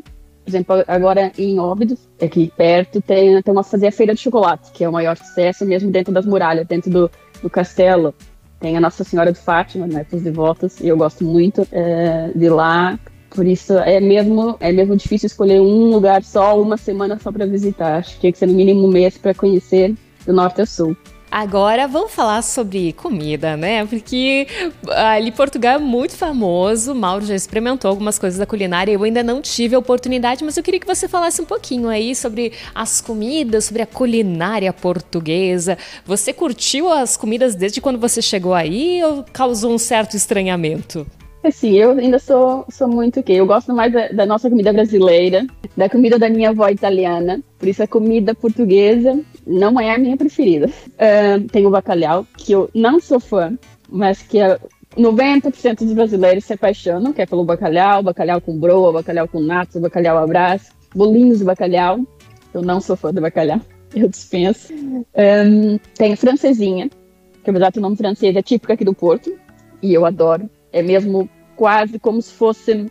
Por 0.43 0.49
exemplo, 0.49 0.83
agora 0.87 1.31
em 1.37 1.57
Óbidos, 1.57 1.99
aqui 2.21 2.51
perto, 2.55 3.01
tem, 3.01 3.41
tem 3.41 3.51
uma 3.51 3.63
fazer 3.63 3.87
a 3.87 3.91
feira 3.91 4.13
de 4.13 4.19
chocolate, 4.19 4.71
que 4.71 4.83
é 4.83 4.89
o 4.89 4.91
maior 4.91 5.15
sucesso 5.17 5.65
mesmo 5.65 5.89
dentro 5.89 6.13
das 6.13 6.25
muralhas, 6.25 6.67
dentro 6.67 6.91
do, 6.91 7.11
do 7.41 7.49
castelo. 7.49 8.13
Tem 8.59 8.75
a 8.75 8.81
Nossa 8.81 9.03
Senhora 9.03 9.31
de 9.31 9.39
Fátima, 9.39 9.87
né, 9.87 10.03
para 10.03 10.17
os 10.17 10.23
devotos, 10.23 10.79
e 10.81 10.87
eu 10.87 10.97
gosto 10.97 11.23
muito 11.23 11.65
é, 11.71 12.31
de 12.35 12.49
lá. 12.49 12.99
Por 13.29 13.45
isso 13.47 13.73
é 13.73 13.99
mesmo 13.99 14.57
é 14.59 14.71
mesmo 14.71 14.95
difícil 14.95 15.27
escolher 15.27 15.59
um 15.59 15.89
lugar 15.89 16.23
só, 16.23 16.61
uma 16.61 16.77
semana 16.77 17.17
só 17.19 17.31
para 17.31 17.47
visitar. 17.47 17.97
Acho 17.97 18.15
que 18.15 18.19
tinha 18.21 18.31
que 18.31 18.37
ser 18.37 18.45
no 18.45 18.53
mínimo 18.53 18.85
um 18.85 18.91
mês 18.91 19.17
para 19.17 19.33
conhecer 19.33 19.95
do 20.25 20.33
norte 20.33 20.61
ao 20.61 20.67
sul. 20.67 20.95
Agora 21.35 21.87
vamos 21.87 22.11
falar 22.11 22.43
sobre 22.43 22.93
comida, 22.93 23.57
né? 23.57 23.87
Porque 23.87 24.45
ali 24.87 25.31
Portugal 25.31 25.77
é 25.77 25.79
muito 25.79 26.15
famoso. 26.15 26.93
Mauro 26.93 27.25
já 27.25 27.33
experimentou 27.33 27.89
algumas 27.89 28.19
coisas 28.19 28.37
da 28.37 28.45
culinária. 28.45 28.91
Eu 28.91 29.01
ainda 29.01 29.23
não 29.23 29.41
tive 29.41 29.73
a 29.73 29.79
oportunidade, 29.79 30.43
mas 30.43 30.55
eu 30.57 30.61
queria 30.61 30.79
que 30.79 30.85
você 30.85 31.07
falasse 31.07 31.41
um 31.41 31.45
pouquinho 31.45 31.89
aí 31.89 32.13
sobre 32.13 32.53
as 32.75 33.01
comidas, 33.01 33.65
sobre 33.65 33.81
a 33.81 33.87
culinária 33.87 34.71
portuguesa. 34.71 35.75
Você 36.05 36.31
curtiu 36.31 36.93
as 36.93 37.17
comidas 37.17 37.55
desde 37.55 37.81
quando 37.81 37.97
você 37.97 38.21
chegou 38.21 38.53
aí 38.53 39.03
ou 39.03 39.25
causou 39.33 39.73
um 39.73 39.79
certo 39.79 40.15
estranhamento? 40.15 41.03
Assim, 41.43 41.71
eu 41.71 41.91
ainda 41.91 42.19
sou, 42.19 42.65
sou 42.69 42.87
muito 42.87 43.19
o 43.19 43.23
quê? 43.23 43.33
Eu 43.33 43.45
gosto 43.45 43.73
mais 43.73 43.91
da, 43.91 44.07
da, 44.07 44.25
nossa 44.25 44.49
comida 44.49 44.71
brasileira, 44.71 45.45
da 45.75 45.89
comida 45.89 46.17
da 46.17 46.29
minha 46.29 46.51
avó 46.51 46.69
italiana. 46.69 47.41
Por 47.59 47.67
isso 47.67 47.83
a 47.83 47.87
comida 47.87 48.33
portuguesa 48.33 49.19
não 49.45 49.77
é 49.77 49.93
a 49.93 49.97
minha 49.97 50.15
preferida. 50.15 50.67
Uh, 50.67 51.45
tem 51.49 51.65
o 51.65 51.69
bacalhau, 51.69 52.25
que 52.37 52.53
eu 52.53 52.69
não 52.73 52.97
sou 53.01 53.19
fã, 53.19 53.57
mas 53.89 54.21
que 54.21 54.39
90% 54.97 55.79
dos 55.79 55.93
brasileiros 55.93 56.45
se 56.45 56.53
apaixonam, 56.53 57.11
que 57.11 57.21
é 57.21 57.25
pelo 57.25 57.43
bacalhau, 57.43 58.01
bacalhau 58.01 58.39
com 58.39 58.57
broa, 58.57 58.93
bacalhau 58.93 59.27
com 59.27 59.41
natos, 59.41 59.81
bacalhau 59.81 60.17
abraço, 60.17 60.71
bolinhos 60.95 61.39
de 61.39 61.43
bacalhau. 61.43 61.99
Eu 62.53 62.61
não 62.61 62.79
sou 62.79 62.95
fã 62.95 63.11
do 63.11 63.19
bacalhau, 63.19 63.59
eu 63.93 64.07
dispenso. 64.07 64.73
Um, 64.73 65.77
tem 65.95 66.13
a 66.13 66.17
francesinha, 66.17 66.89
que 67.43 67.49
apesar 67.49 67.71
do 67.71 67.81
nome 67.81 67.97
francês 67.97 68.35
é 68.35 68.41
típica 68.41 68.73
aqui 68.73 68.85
do 68.85 68.93
Porto, 68.93 69.33
e 69.81 69.93
eu 69.93 70.05
adoro. 70.05 70.49
É 70.71 70.81
mesmo 70.81 71.29
quase 71.55 71.99
como 71.99 72.21
se 72.21 72.33
fosse. 72.33 72.87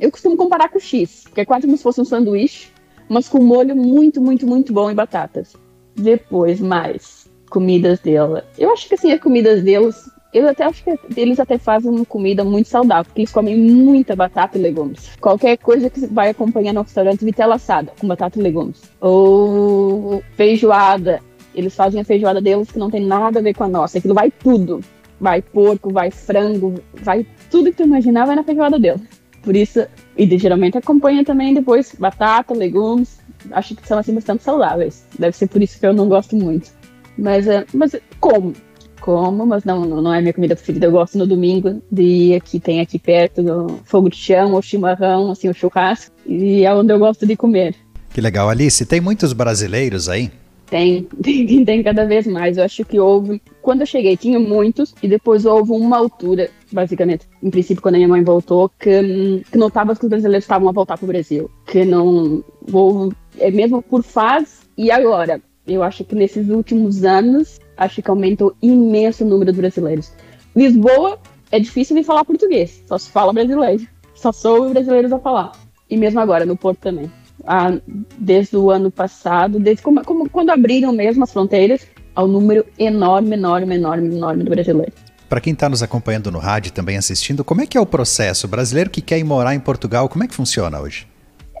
Eu 0.00 0.10
costumo 0.10 0.36
comparar 0.36 0.68
com 0.68 0.78
X, 0.78 1.24
porque 1.24 1.40
é 1.40 1.44
quase 1.44 1.66
como 1.66 1.76
se 1.76 1.82
fosse 1.82 2.00
um 2.00 2.04
sanduíche, 2.04 2.68
mas 3.08 3.28
com 3.28 3.42
molho 3.42 3.74
muito, 3.74 4.20
muito, 4.20 4.46
muito 4.46 4.72
bom 4.72 4.90
e 4.90 4.94
batatas. 4.94 5.54
Depois, 5.94 6.60
mais 6.60 7.26
comidas 7.48 8.00
dela. 8.00 8.44
Eu 8.58 8.72
acho 8.72 8.88
que 8.88 8.94
assim, 8.94 9.12
as 9.12 9.20
comidas 9.20 9.62
deles, 9.62 10.10
eu 10.32 10.48
até 10.48 10.64
acho 10.64 10.84
que 10.84 10.98
eles 11.16 11.40
até 11.40 11.56
fazem 11.56 11.90
uma 11.90 12.04
comida 12.04 12.44
muito 12.44 12.68
saudável, 12.68 13.04
porque 13.04 13.22
eles 13.22 13.32
comem 13.32 13.56
muita 13.56 14.14
batata 14.14 14.58
e 14.58 14.60
legumes. 14.60 15.16
Qualquer 15.20 15.56
coisa 15.56 15.88
que 15.88 16.06
vai 16.06 16.30
acompanhar 16.30 16.74
no 16.74 16.82
restaurante, 16.82 17.24
vitela 17.24 17.54
assada 17.54 17.92
com 17.98 18.06
batata 18.06 18.38
e 18.38 18.42
legumes. 18.42 18.82
Ou 19.00 20.22
feijoada. 20.34 21.20
Eles 21.54 21.74
fazem 21.74 22.02
a 22.02 22.04
feijoada 22.04 22.38
deles 22.38 22.70
que 22.70 22.78
não 22.78 22.90
tem 22.90 23.00
nada 23.00 23.38
a 23.38 23.42
ver 23.42 23.54
com 23.54 23.64
a 23.64 23.68
nossa. 23.68 23.96
Aquilo 23.96 24.12
vai 24.12 24.30
tudo 24.30 24.82
vai 25.20 25.42
porco, 25.42 25.92
vai 25.92 26.10
frango, 26.10 26.74
vai 26.94 27.26
tudo 27.50 27.70
que 27.70 27.78
tu 27.78 27.84
imaginar 27.84 28.26
vai 28.26 28.36
na 28.36 28.44
feijoada 28.44 28.78
dele. 28.78 29.00
Por 29.42 29.54
isso, 29.54 29.86
e 30.16 30.38
geralmente 30.38 30.76
acompanha 30.76 31.24
também 31.24 31.54
depois 31.54 31.94
batata, 31.98 32.52
legumes, 32.52 33.20
acho 33.52 33.76
que 33.76 33.86
são 33.86 33.98
assim 33.98 34.14
bastante 34.14 34.42
saudáveis. 34.42 35.06
Deve 35.18 35.36
ser 35.36 35.46
por 35.46 35.62
isso 35.62 35.78
que 35.78 35.86
eu 35.86 35.92
não 35.92 36.08
gosto 36.08 36.34
muito. 36.36 36.70
Mas, 37.16 37.46
é, 37.46 37.64
mas 37.72 37.94
como, 38.18 38.52
como, 39.00 39.46
mas 39.46 39.64
não, 39.64 39.84
não 39.84 40.12
é 40.12 40.20
minha 40.20 40.32
comida 40.32 40.56
preferida. 40.56 40.86
Eu 40.86 40.92
gosto 40.92 41.16
no 41.16 41.26
domingo 41.26 41.80
de 41.90 42.02
ir 42.02 42.34
aqui, 42.34 42.58
tem 42.58 42.80
aqui 42.80 42.98
perto 42.98 43.42
do 43.42 43.80
fogo 43.84 44.10
de 44.10 44.16
chão, 44.16 44.52
ou 44.52 44.60
chimarrão, 44.60 45.30
assim, 45.30 45.48
o 45.48 45.54
churrasco, 45.54 46.12
e 46.26 46.64
é 46.64 46.74
onde 46.74 46.92
eu 46.92 46.98
gosto 46.98 47.24
de 47.24 47.36
comer. 47.36 47.74
Que 48.12 48.20
legal. 48.20 48.48
Alice, 48.48 48.84
tem 48.84 49.00
muitos 49.00 49.32
brasileiros 49.32 50.08
aí? 50.08 50.30
Tem, 50.68 51.04
tem, 51.22 51.64
tem 51.64 51.82
cada 51.82 52.04
vez 52.04 52.26
mais. 52.26 52.58
Eu 52.58 52.64
acho 52.64 52.84
que 52.84 52.98
houve. 52.98 53.40
Quando 53.66 53.80
eu 53.80 53.86
cheguei, 53.86 54.16
tinha 54.16 54.38
muitos, 54.38 54.94
e 55.02 55.08
depois 55.08 55.44
houve 55.44 55.72
uma 55.72 55.96
altura, 55.96 56.48
basicamente, 56.70 57.26
em 57.42 57.50
princípio, 57.50 57.82
quando 57.82 57.96
a 57.96 57.98
minha 57.98 58.06
mãe 58.06 58.22
voltou, 58.22 58.68
que, 58.68 59.42
que 59.50 59.58
notava 59.58 59.96
que 59.96 60.04
os 60.04 60.08
brasileiros 60.08 60.44
estavam 60.44 60.68
a 60.68 60.72
voltar 60.72 60.96
para 60.96 61.04
o 61.04 61.08
Brasil. 61.08 61.50
Que 61.66 61.84
não. 61.84 62.44
Houve, 62.72 63.16
é 63.40 63.50
mesmo 63.50 63.82
por 63.82 64.04
fase, 64.04 64.58
e 64.78 64.88
agora. 64.88 65.42
Eu 65.66 65.82
acho 65.82 66.04
que 66.04 66.14
nesses 66.14 66.48
últimos 66.48 67.04
anos, 67.04 67.58
acho 67.76 68.00
que 68.00 68.08
aumentou 68.08 68.54
imenso 68.62 69.24
o 69.24 69.26
número 69.26 69.50
de 69.50 69.58
brasileiros. 69.58 70.12
Lisboa 70.54 71.18
é 71.50 71.58
difícil 71.58 71.96
de 71.96 72.04
falar 72.04 72.24
português, 72.24 72.84
só 72.86 72.96
se 72.96 73.10
fala 73.10 73.32
brasileiro. 73.32 73.84
Só 74.14 74.30
sou 74.30 74.70
brasileiros 74.70 75.12
a 75.12 75.18
falar. 75.18 75.50
E 75.90 75.96
mesmo 75.96 76.20
agora, 76.20 76.46
no 76.46 76.56
Porto 76.56 76.78
também 76.78 77.10
a, 77.46 77.78
desde 78.18 78.56
o 78.56 78.70
ano 78.70 78.90
passado, 78.90 79.58
desde 79.58 79.82
como, 79.82 80.04
como, 80.04 80.28
quando 80.28 80.50
abriram 80.50 80.92
mesmo 80.92 81.24
as 81.24 81.32
fronteiras, 81.32 81.86
ao 82.16 82.26
número 82.26 82.64
enorme, 82.78 83.34
enorme, 83.34 83.76
enorme, 83.76 84.16
enorme 84.16 84.42
de 84.42 84.50
brasileiros. 84.50 84.94
Para 85.28 85.40
quem 85.40 85.52
está 85.52 85.68
nos 85.68 85.82
acompanhando 85.82 86.30
no 86.30 86.38
rádio 86.38 86.72
também 86.72 86.96
assistindo, 86.96 87.44
como 87.44 87.60
é 87.60 87.66
que 87.66 87.76
é 87.76 87.80
o 87.80 87.86
processo? 87.86 88.46
O 88.46 88.50
brasileiro 88.50 88.90
que 88.90 89.00
quer 89.00 89.18
ir 89.18 89.24
morar 89.24 89.54
em 89.54 89.60
Portugal, 89.60 90.08
como 90.08 90.24
é 90.24 90.26
que 90.26 90.34
funciona 90.34 90.80
hoje? 90.80 91.06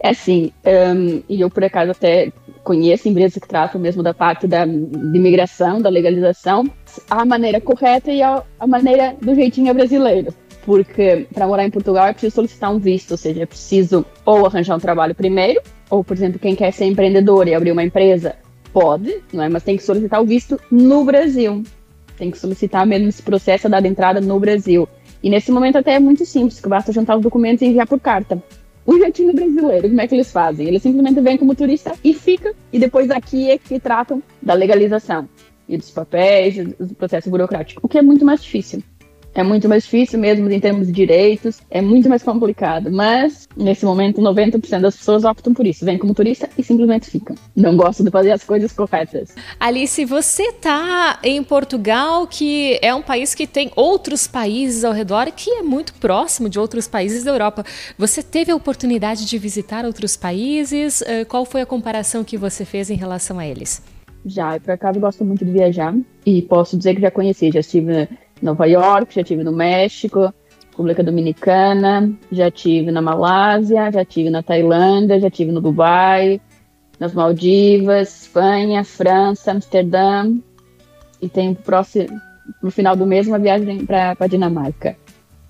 É 0.02 0.10
assim, 0.10 0.52
um, 0.64 1.22
e 1.28 1.40
eu 1.40 1.50
por 1.50 1.64
acaso 1.64 1.90
até 1.90 2.32
conheço 2.62 3.08
empresas 3.08 3.40
que 3.40 3.48
tratam 3.48 3.80
mesmo 3.80 4.02
da 4.02 4.14
parte 4.14 4.46
da 4.46 4.64
de 4.64 5.18
imigração, 5.18 5.80
da 5.80 5.88
legalização, 5.88 6.70
a 7.10 7.24
maneira 7.24 7.60
correta 7.60 8.10
e 8.10 8.22
a, 8.22 8.42
a 8.58 8.66
maneira 8.66 9.16
do 9.20 9.34
jeitinho 9.34 9.72
brasileiro 9.74 10.32
porque 10.66 11.28
para 11.32 11.46
morar 11.46 11.64
em 11.64 11.70
Portugal 11.70 12.08
é 12.08 12.12
preciso 12.12 12.34
solicitar 12.34 12.74
um 12.74 12.78
visto, 12.78 13.12
ou 13.12 13.16
seja, 13.16 13.44
é 13.44 13.46
preciso 13.46 14.04
ou 14.24 14.44
arranjar 14.44 14.74
um 14.74 14.80
trabalho 14.80 15.14
primeiro, 15.14 15.62
ou, 15.88 16.02
por 16.02 16.16
exemplo, 16.16 16.40
quem 16.40 16.56
quer 16.56 16.72
ser 16.72 16.86
empreendedor 16.86 17.46
e 17.46 17.54
abrir 17.54 17.70
uma 17.70 17.84
empresa, 17.84 18.34
pode, 18.76 19.22
não 19.32 19.42
é? 19.42 19.48
Mas 19.48 19.62
tem 19.62 19.74
que 19.74 19.82
solicitar 19.82 20.20
o 20.20 20.26
visto 20.26 20.60
no 20.70 21.02
Brasil. 21.02 21.62
Tem 22.18 22.30
que 22.30 22.38
solicitar 22.38 22.86
mesmo 22.86 23.08
esse 23.08 23.22
processo 23.22 23.70
da 23.70 23.80
entrada 23.80 24.20
no 24.20 24.38
Brasil. 24.38 24.86
E 25.22 25.30
nesse 25.30 25.50
momento 25.50 25.78
até 25.78 25.94
é 25.94 25.98
muito 25.98 26.26
simples, 26.26 26.60
que 26.60 26.68
basta 26.68 26.92
juntar 26.92 27.16
os 27.16 27.22
documentos 27.22 27.62
e 27.62 27.66
enviar 27.66 27.86
por 27.86 27.98
carta. 27.98 28.42
O 28.86 28.96
jeitinho 28.98 29.34
brasileiro, 29.34 29.88
como 29.88 30.00
é 30.00 30.06
que 30.06 30.14
eles 30.14 30.30
fazem? 30.30 30.68
Eles 30.68 30.80
simplesmente 30.80 31.20
vêm 31.20 31.36
como 31.36 31.56
turista 31.56 31.92
e 32.04 32.14
fica, 32.14 32.54
e 32.72 32.78
depois 32.78 33.08
daqui 33.08 33.50
é 33.50 33.58
que 33.58 33.80
tratam 33.80 34.22
da 34.40 34.54
legalização 34.54 35.28
e 35.68 35.76
dos 35.76 35.90
papéis, 35.90 36.54
do 36.78 36.94
processo 36.94 37.28
burocrático, 37.28 37.80
o 37.82 37.88
que 37.88 37.98
é 37.98 38.02
muito 38.02 38.24
mais 38.24 38.40
difícil. 38.40 38.80
É 39.36 39.42
muito 39.42 39.68
mais 39.68 39.84
difícil 39.84 40.18
mesmo 40.18 40.50
em 40.50 40.58
termos 40.58 40.86
de 40.86 40.94
direitos, 40.94 41.60
é 41.70 41.82
muito 41.82 42.08
mais 42.08 42.22
complicado. 42.22 42.90
Mas, 42.90 43.46
nesse 43.54 43.84
momento, 43.84 44.18
90% 44.18 44.80
das 44.80 44.96
pessoas 44.96 45.24
optam 45.24 45.52
por 45.52 45.66
isso. 45.66 45.84
Vêm 45.84 45.98
como 45.98 46.14
turista 46.14 46.48
e 46.56 46.62
simplesmente 46.62 47.10
ficam. 47.10 47.36
Não 47.54 47.76
gostam 47.76 48.06
de 48.06 48.10
fazer 48.10 48.32
as 48.32 48.42
coisas 48.42 48.72
corretas. 48.72 49.34
Alice, 49.60 50.02
você 50.06 50.44
está 50.44 51.18
em 51.22 51.44
Portugal, 51.44 52.26
que 52.26 52.78
é 52.80 52.94
um 52.94 53.02
país 53.02 53.34
que 53.34 53.46
tem 53.46 53.70
outros 53.76 54.26
países 54.26 54.84
ao 54.84 54.94
redor, 54.94 55.30
que 55.30 55.50
é 55.50 55.62
muito 55.62 55.92
próximo 55.92 56.48
de 56.48 56.58
outros 56.58 56.88
países 56.88 57.22
da 57.22 57.30
Europa. 57.30 57.62
Você 57.98 58.22
teve 58.22 58.50
a 58.50 58.56
oportunidade 58.56 59.26
de 59.26 59.36
visitar 59.36 59.84
outros 59.84 60.16
países? 60.16 61.02
Eh, 61.02 61.26
qual 61.26 61.44
foi 61.44 61.60
a 61.60 61.66
comparação 61.66 62.24
que 62.24 62.38
você 62.38 62.64
fez 62.64 62.88
em 62.88 62.96
relação 62.96 63.38
a 63.38 63.46
eles? 63.46 63.82
Já, 64.24 64.58
por 64.58 64.70
acaso 64.70 64.98
gosto 64.98 65.24
muito 65.24 65.44
de 65.44 65.52
viajar 65.52 65.94
e 66.24 66.40
posso 66.40 66.76
dizer 66.76 66.94
que 66.94 67.02
já 67.02 67.10
conheci, 67.10 67.50
já 67.52 67.60
estive 67.60 68.08
Nova 68.42 68.66
York, 68.66 69.14
já 69.14 69.24
tive 69.24 69.42
no 69.42 69.52
México, 69.52 70.32
República 70.70 71.02
Dominicana, 71.02 72.12
já 72.30 72.50
tive 72.50 72.90
na 72.90 73.00
Malásia, 73.00 73.90
já 73.90 74.04
tive 74.04 74.28
na 74.28 74.42
Tailândia, 74.42 75.18
já 75.18 75.30
tive 75.30 75.50
no 75.50 75.60
Dubai, 75.60 76.40
nas 76.98 77.14
Maldivas, 77.14 78.22
Espanha, 78.22 78.84
França, 78.84 79.52
Amsterdã 79.52 80.34
e 81.20 81.28
tenho 81.28 81.54
próximo 81.54 82.20
no 82.62 82.70
final 82.70 82.94
do 82.94 83.06
mês 83.06 83.26
uma 83.26 83.38
viagem 83.38 83.84
para 83.84 84.16
a 84.18 84.26
Dinamarca. 84.26 84.96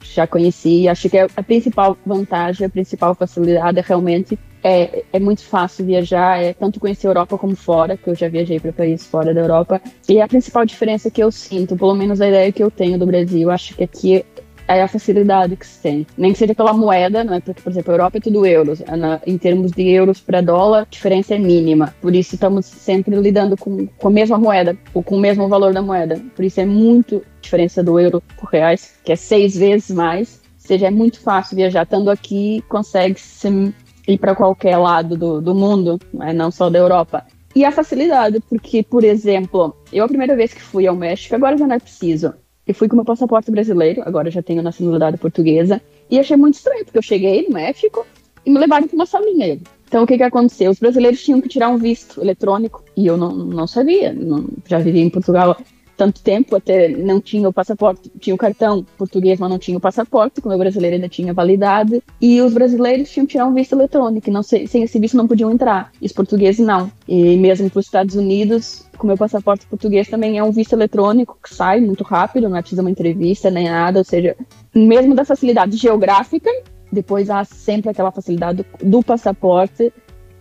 Já 0.01 0.27
conheci, 0.27 0.89
acho 0.89 1.11
que 1.11 1.19
é 1.19 1.27
a 1.37 1.43
principal 1.43 1.97
vantagem, 2.07 2.67
a 2.67 2.71
principal 2.71 3.15
facilidade 3.15 3.79
é 3.79 3.83
realmente 3.83 4.39
é, 4.67 5.05
é 5.13 5.21
muito 5.21 5.45
fácil 5.45 5.87
viajar, 5.87 6.43
é 6.43 6.53
tanto 6.53 6.81
conhecer 6.81 7.07
a 7.07 7.11
Europa 7.11 7.39
como 7.39 7.55
fora, 7.55 7.97
que 7.97 8.11
eu 8.11 8.17
já 8.17 8.29
viajei 8.29 8.59
para 8.59 8.73
países 8.73 9.07
fora 9.07 9.33
da 9.33 9.41
Europa. 9.41 9.81
E 10.09 10.21
a 10.21 10.27
principal 10.27 10.67
diferença 10.67 11.09
que 11.09 11.23
eu 11.23 11.31
sinto, 11.31 11.77
pelo 11.77 11.95
menos 11.95 12.21
a 12.21 12.27
ideia 12.27 12.51
que 12.51 12.65
eu 12.65 12.69
tenho 12.69 12.99
do 12.99 13.07
Brasil, 13.07 13.49
acho 13.49 13.77
que 13.77 13.85
aqui 13.85 14.25
é 14.67 14.83
a 14.83 14.89
facilidade 14.89 15.55
que 15.55 15.65
se 15.65 15.81
tem. 15.81 16.05
Nem 16.19 16.33
que 16.33 16.39
seja 16.41 16.53
pela 16.53 16.73
moeda, 16.73 17.23
né? 17.23 17.39
porque, 17.39 17.63
por 17.63 17.71
exemplo, 17.71 17.93
a 17.93 17.95
Europa 17.95 18.19
é 18.19 18.21
tudo 18.21 18.45
euros. 18.45 18.81
Na, 18.81 19.21
em 19.25 19.39
termos 19.39 19.71
de 19.71 19.89
euros 19.89 20.19
para 20.19 20.41
dólar, 20.41 20.83
a 20.83 20.87
diferença 20.91 21.37
é 21.37 21.39
mínima. 21.39 21.95
Por 22.03 22.13
isso, 22.13 22.35
estamos 22.35 22.67
sempre 22.67 23.15
lidando 23.15 23.57
com, 23.57 23.87
com 23.87 24.09
a 24.09 24.11
mesma 24.11 24.37
moeda, 24.37 24.77
ou 24.93 25.01
com 25.01 25.17
o 25.17 25.21
mesmo 25.21 25.47
valor 25.47 25.73
da 25.73 25.81
moeda. 25.81 26.21
Por 26.35 26.45
isso, 26.45 26.61
é 26.61 26.67
muito 26.67 27.23
diferença 27.41 27.85
do 27.85 28.01
euro 28.01 28.21
por 28.37 28.51
reais, 28.51 28.95
que 29.05 29.13
é 29.13 29.17
seis 29.17 29.57
vezes 29.57 29.93
mais. 29.93 30.41
Ou 30.61 30.67
seja, 30.67 30.89
é 30.89 30.91
muito 30.91 31.21
fácil 31.21 31.57
viajar. 31.57 31.85
Estando 31.85 32.11
aqui, 32.11 32.65
consegue 32.69 33.21
se 33.21 33.73
ir 34.07 34.19
para 34.19 34.35
qualquer 34.35 34.77
lado 34.77 35.17
do, 35.17 35.41
do 35.41 35.55
mundo, 35.55 35.99
né? 36.13 36.33
não 36.33 36.51
só 36.51 36.71
da 36.71 36.79
Europa. 36.79 37.25
E 37.55 37.65
a 37.65 37.73
facilidade, 37.73 38.41
porque, 38.49 38.83
por 38.83 39.03
exemplo, 39.03 39.75
eu 39.93 40.05
a 40.05 40.09
primeira 40.09 40.37
vez 40.37 40.53
que 40.53 40.61
fui 40.61 40.87
ao 40.87 40.95
México, 40.95 41.35
agora 41.35 41.57
já 41.57 41.67
não 41.67 41.75
é 41.75 41.79
preciso. 41.79 42.35
Eu 42.67 42.75
fui 42.75 42.89
com 42.89 42.97
meu 42.97 43.05
passaporte 43.05 43.51
brasileiro, 43.51 44.03
agora 44.05 44.31
já 44.31 44.43
tenho 44.43 44.63
nacionalidade 44.63 45.17
portuguesa, 45.17 45.81
e 46.11 46.19
achei 46.19 46.37
muito 46.37 46.55
estranho, 46.55 46.85
porque 46.85 46.99
eu 46.99 47.03
cheguei 47.03 47.47
no 47.47 47.55
México 47.55 48.07
e 48.45 48.51
me 48.51 48.59
levaram 48.59 48.87
para 48.87 48.95
uma 48.95 49.07
salinha. 49.07 49.59
Então, 49.89 50.03
o 50.03 50.07
que, 50.07 50.17
que 50.17 50.23
aconteceu? 50.23 50.71
Os 50.71 50.79
brasileiros 50.79 51.23
tinham 51.23 51.41
que 51.41 51.49
tirar 51.49 51.69
um 51.69 51.79
visto 51.79 52.21
eletrônico, 52.21 52.85
e 52.97 53.07
eu 53.07 53.17
não, 53.17 53.33
não 53.33 53.67
sabia. 53.67 54.13
Não, 54.13 54.47
já 54.67 54.79
vivi 54.79 55.01
em 55.01 55.11
Portugal 55.11 55.57
tanto 55.97 56.21
tempo, 56.21 56.57
até 56.57 56.89
não 56.89 57.21
tinha 57.21 57.49
o 57.49 57.53
passaporte, 57.53 58.11
tinha 58.21 58.35
o 58.35 58.39
cartão 58.39 58.85
português, 58.97 59.39
mas 59.39 59.51
não 59.51 59.59
tinha 59.59 59.79
o 59.79 59.81
passaporte, 59.81 60.41
como 60.41 60.55
o 60.55 60.59
brasileiro 60.59 60.97
ainda 60.97 61.09
tinha 61.09 61.33
validade, 61.33 62.03
e 62.21 62.41
os 62.41 62.53
brasileiros 62.53 63.11
tinham 63.11 63.27
que 63.27 63.33
tirar 63.33 63.47
um 63.47 63.55
visto 63.55 63.73
eletrônico, 63.73 64.31
não 64.31 64.43
sei, 64.43 64.67
sem 64.67 64.83
esse 64.83 64.99
visto 64.99 65.17
não 65.17 65.27
podiam 65.27 65.51
entrar, 65.51 65.91
e 66.01 66.07
os 66.07 66.13
portugueses 66.13 66.65
não. 66.65 66.91
E 67.09 67.37
mesmo 67.37 67.71
para 67.71 67.81
os 67.81 67.87
Estados 67.87 68.15
Unidos, 68.15 68.87
com 68.97 69.07
meu 69.07 69.17
passaporte 69.17 69.67
português 69.67 70.09
também 70.09 70.39
é 70.39 70.43
um 70.43 70.51
visto 70.51 70.73
eletrônico 70.73 71.39
que 71.43 71.55
sai 71.55 71.81
muito 71.81 72.05
rápido, 72.05 72.49
não 72.49 72.57
é 72.57 72.61
preciso 72.61 72.83
uma 72.83 72.91
entrevista 72.91 73.51
nem 73.51 73.69
nada, 73.69 73.99
ou 73.99 74.05
seja, 74.05 74.37
mesmo 74.75 75.15
da 75.15 75.25
facilidade 75.25 75.77
geográfica, 75.77 76.51
depois 76.93 77.31
há 77.31 77.45
sempre 77.45 77.91
aquela 77.91 78.13
facilidade 78.13 78.65
do, 78.81 78.91
do 78.91 79.03
passaporte 79.03 79.93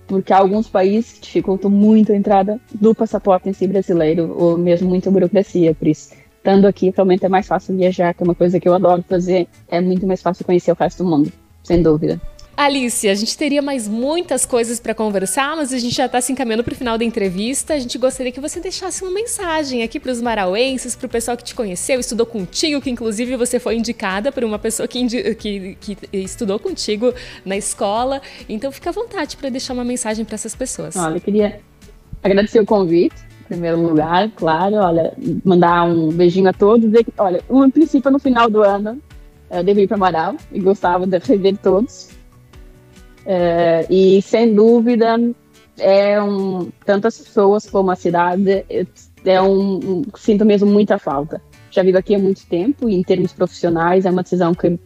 porque 0.07 0.33
alguns 0.33 0.67
países 0.67 1.19
dificultam 1.19 1.69
muito 1.69 2.11
a 2.11 2.15
entrada 2.15 2.59
do 2.73 2.93
passaporte 2.93 3.49
em 3.49 3.53
si 3.53 3.67
brasileiro, 3.67 4.35
ou 4.37 4.57
mesmo 4.57 4.89
muita 4.89 5.11
burocracia, 5.11 5.73
por 5.73 5.87
isso. 5.87 6.13
Estando 6.37 6.65
aqui, 6.65 6.93
realmente 6.95 7.25
é 7.25 7.29
mais 7.29 7.47
fácil 7.47 7.75
viajar, 7.75 8.13
que 8.13 8.21
é 8.21 8.25
uma 8.25 8.35
coisa 8.35 8.59
que 8.59 8.67
eu 8.67 8.73
adoro 8.73 9.03
fazer, 9.07 9.47
é 9.67 9.81
muito 9.81 10.05
mais 10.05 10.21
fácil 10.21 10.45
conhecer 10.45 10.71
o 10.71 10.75
resto 10.75 11.03
do 11.03 11.09
mundo, 11.09 11.31
sem 11.63 11.81
dúvida. 11.81 12.21
Alice, 12.57 13.05
a 13.09 13.13
gente 13.13 13.37
teria 13.37 13.61
mais 13.61 13.85
muitas 13.85 14.45
coisas 14.45 14.79
para 14.79 14.95
conversar, 14.95 15.57
mas 15.57 15.73
a 15.73 15.77
gente 15.77 15.93
já 15.93 16.05
está 16.05 16.21
se 16.21 16.31
encaminhando 16.31 16.63
para 16.63 16.71
o 16.71 16.75
final 16.75 16.97
da 16.97 17.03
entrevista. 17.03 17.73
A 17.73 17.79
gente 17.79 17.97
gostaria 17.97 18.31
que 18.31 18.39
você 18.39 18.61
deixasse 18.61 19.03
uma 19.03 19.11
mensagem 19.11 19.83
aqui 19.83 19.99
para 19.99 20.09
os 20.09 20.21
marauenses, 20.21 20.95
para 20.95 21.05
o 21.05 21.09
pessoal 21.09 21.35
que 21.35 21.43
te 21.43 21.53
conheceu, 21.53 21.99
estudou 21.99 22.25
contigo, 22.25 22.81
que 22.81 22.89
inclusive 22.89 23.35
você 23.35 23.59
foi 23.59 23.75
indicada 23.75 24.31
por 24.31 24.41
uma 24.45 24.57
pessoa 24.57 24.87
que, 24.87 25.05
que, 25.35 25.75
que 25.75 25.97
estudou 26.13 26.57
contigo 26.57 27.13
na 27.43 27.57
escola. 27.57 28.21
Então 28.47 28.71
fica 28.71 28.89
à 28.89 28.93
vontade 28.93 29.35
para 29.35 29.49
deixar 29.49 29.73
uma 29.73 29.83
mensagem 29.83 30.23
para 30.23 30.35
essas 30.35 30.55
pessoas. 30.55 30.95
Olha, 30.95 31.17
eu 31.17 31.21
queria 31.21 31.59
agradecer 32.23 32.61
o 32.61 32.65
convite, 32.65 33.15
em 33.41 33.47
primeiro 33.49 33.81
lugar, 33.81 34.31
claro. 34.31 34.75
Olha, 34.75 35.13
mandar 35.43 35.83
um 35.83 36.09
beijinho 36.09 36.47
a 36.47 36.53
todos. 36.53 36.89
Que, 36.89 37.11
olha, 37.17 37.43
um 37.49 37.69
princípio 37.69 38.09
no 38.09 38.17
final 38.17 38.49
do 38.49 38.63
ano 38.63 38.97
eu 39.51 39.61
devo 39.61 39.81
ir 39.81 39.87
para 39.87 39.97
Amaral 39.97 40.37
e 40.53 40.59
gostava 40.61 41.05
de 41.05 41.17
rever 41.17 41.57
todos 41.57 42.15
é, 43.25 43.85
e 43.89 44.21
sem 44.21 44.53
dúvida 44.53 45.17
é 45.77 46.21
um 46.21 46.69
tantas 46.85 47.17
pessoas 47.17 47.69
como 47.69 47.91
a 47.91 47.95
cidade 47.95 48.65
é 49.25 49.41
um, 49.41 49.77
um, 49.77 50.01
sinto 50.15 50.45
mesmo 50.45 50.69
muita 50.69 50.97
falta. 50.97 51.41
Já 51.71 51.83
vivo 51.83 51.97
aqui 51.97 52.15
há 52.15 52.19
muito 52.19 52.45
tempo 52.45 52.87
e 52.87 52.95
em 52.95 53.03
termos 53.03 53.33
profissionais 53.33 54.05
é 54.05 54.11
uma 54.11 54.23
decisão 54.23 54.53
que 54.53 54.79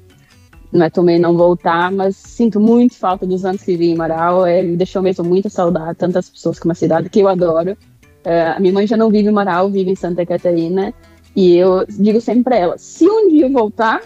não 0.72 0.86
é 0.86 0.90
tomei 0.90 1.20
não 1.20 1.36
voltar, 1.36 1.92
mas 1.92 2.16
sinto 2.16 2.60
muito 2.60 2.96
falta 2.96 3.26
dos 3.26 3.44
anos 3.44 3.62
que 3.62 3.72
vivi 3.72 3.90
em 3.92 3.96
Marau. 3.96 4.46
É, 4.46 4.62
me 4.62 4.78
deixou 4.78 5.02
mesmo 5.02 5.24
muita 5.24 5.50
saudade 5.50 5.98
tantas 5.98 6.30
pessoas 6.30 6.60
como 6.60 6.72
a 6.72 6.76
cidade 6.76 7.10
que 7.10 7.20
eu 7.20 7.28
adoro. 7.28 7.78
É, 8.24 8.50
a 8.50 8.60
minha 8.60 8.74
mãe 8.74 8.88
já 8.88 8.96
não 8.96 9.10
vive 9.10 9.30
em 9.30 9.34
Marau, 9.34 9.70
vive 9.70 9.92
em 9.92 9.96
Santa 9.96 10.26
Catarina 10.26 10.94
e 11.36 11.56
eu 11.56 11.86
digo 11.88 12.22
sempre 12.22 12.44
para 12.44 12.58
ela: 12.58 12.78
se 12.78 13.08
um 13.08 13.30
dia 13.30 13.46
eu 13.46 13.52
voltar, 13.52 14.02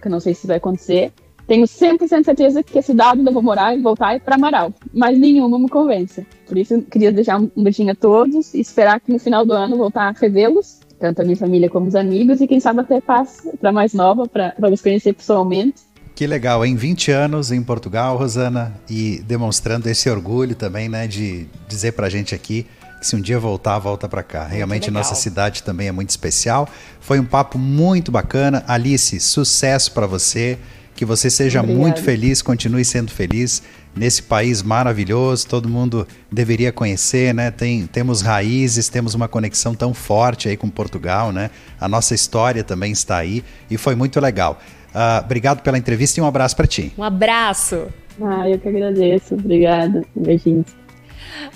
que 0.00 0.08
não 0.08 0.20
sei 0.20 0.34
se 0.34 0.46
vai 0.46 0.56
acontecer, 0.56 1.12
tenho 1.52 1.66
100% 1.66 2.24
certeza 2.24 2.62
que 2.62 2.78
a 2.78 2.82
cidade 2.82 3.20
onde 3.20 3.28
eu 3.28 3.32
vou 3.34 3.42
morar 3.42 3.76
e 3.76 3.82
voltar 3.82 4.14
é 4.14 4.18
para 4.18 4.36
Amaral, 4.36 4.72
mas 4.90 5.18
nenhuma 5.18 5.58
me 5.58 5.68
convence. 5.68 6.26
Por 6.46 6.56
isso, 6.56 6.80
queria 6.90 7.12
deixar 7.12 7.38
um 7.38 7.62
beijinho 7.62 7.92
a 7.92 7.94
todos 7.94 8.54
e 8.54 8.60
esperar 8.60 8.98
que 9.00 9.12
no 9.12 9.18
final 9.18 9.44
do 9.44 9.52
ano 9.52 9.76
voltar 9.76 10.08
a 10.08 10.12
revê-los, 10.12 10.80
tanto 10.98 11.20
a 11.20 11.24
minha 11.26 11.36
família 11.36 11.68
como 11.68 11.88
os 11.88 11.94
amigos, 11.94 12.40
e 12.40 12.46
quem 12.46 12.58
sabe 12.58 12.80
até 12.80 13.02
passe 13.02 13.54
para 13.58 13.70
mais 13.70 13.92
nova, 13.92 14.26
para 14.26 14.54
vos 14.70 14.80
conhecer 14.80 15.12
pessoalmente. 15.12 15.82
Que 16.14 16.26
legal, 16.26 16.64
em 16.64 16.74
20 16.74 17.10
anos 17.10 17.52
em 17.52 17.62
Portugal, 17.62 18.16
Rosana, 18.16 18.72
e 18.88 19.22
demonstrando 19.26 19.90
esse 19.90 20.08
orgulho 20.08 20.54
também, 20.54 20.88
né, 20.88 21.06
de 21.06 21.46
dizer 21.68 21.92
para 21.92 22.06
a 22.06 22.10
gente 22.10 22.34
aqui 22.34 22.66
que 22.98 23.06
se 23.06 23.14
um 23.14 23.20
dia 23.20 23.38
voltar, 23.38 23.78
volta 23.78 24.08
para 24.08 24.22
cá. 24.22 24.46
Realmente 24.46 24.90
nossa 24.90 25.14
cidade 25.14 25.62
também 25.62 25.88
é 25.88 25.92
muito 25.92 26.08
especial. 26.08 26.66
Foi 26.98 27.20
um 27.20 27.26
papo 27.26 27.58
muito 27.58 28.10
bacana. 28.10 28.64
Alice, 28.66 29.20
sucesso 29.20 29.92
para 29.92 30.06
você. 30.06 30.58
Que 31.02 31.06
você 31.06 31.28
seja 31.28 31.58
Obrigada. 31.58 31.82
muito 31.82 32.00
feliz, 32.00 32.40
continue 32.42 32.84
sendo 32.84 33.10
feliz 33.10 33.60
nesse 33.92 34.22
país 34.22 34.62
maravilhoso. 34.62 35.48
Todo 35.48 35.68
mundo 35.68 36.06
deveria 36.30 36.70
conhecer, 36.70 37.34
né? 37.34 37.50
Tem, 37.50 37.88
temos 37.88 38.22
raízes, 38.22 38.88
temos 38.88 39.12
uma 39.12 39.26
conexão 39.26 39.74
tão 39.74 39.92
forte 39.92 40.48
aí 40.48 40.56
com 40.56 40.70
Portugal, 40.70 41.32
né? 41.32 41.50
A 41.80 41.88
nossa 41.88 42.14
história 42.14 42.62
também 42.62 42.92
está 42.92 43.16
aí 43.16 43.42
e 43.68 43.76
foi 43.76 43.96
muito 43.96 44.20
legal. 44.20 44.60
Uh, 44.94 45.24
obrigado 45.24 45.60
pela 45.62 45.76
entrevista 45.76 46.20
e 46.20 46.22
um 46.22 46.26
abraço 46.26 46.54
para 46.54 46.68
ti. 46.68 46.92
Um 46.96 47.02
abraço. 47.02 47.88
Ah, 48.22 48.48
eu 48.48 48.56
que 48.60 48.68
agradeço. 48.68 49.34
Obrigada. 49.34 50.04
Um 50.14 50.22
beijinho. 50.22 50.64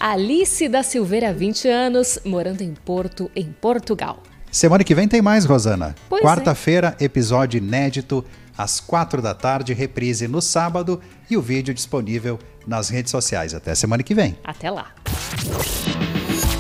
Alice 0.00 0.68
da 0.68 0.82
Silveira, 0.82 1.32
20 1.32 1.68
anos, 1.68 2.18
morando 2.24 2.62
em 2.62 2.74
Porto, 2.74 3.30
em 3.37 3.54
Portugal. 3.61 4.24
Semana 4.50 4.82
que 4.82 4.94
vem 4.94 5.06
tem 5.06 5.20
mais, 5.20 5.44
Rosana. 5.44 5.94
É. 6.11 6.18
Quarta-feira, 6.18 6.96
é. 6.98 7.04
episódio 7.04 7.59
inédito 7.59 8.24
às 8.56 8.80
quatro 8.80 9.20
da 9.20 9.34
tarde, 9.34 9.74
reprise 9.74 10.26
no 10.28 10.40
sábado 10.40 11.00
e 11.30 11.36
o 11.36 11.42
vídeo 11.42 11.74
disponível 11.74 12.38
nas 12.66 12.88
redes 12.88 13.10
sociais. 13.10 13.54
Até 13.54 13.74
semana 13.74 14.02
que 14.02 14.14
vem. 14.14 14.38
Até 14.44 14.70
lá. 14.70 14.92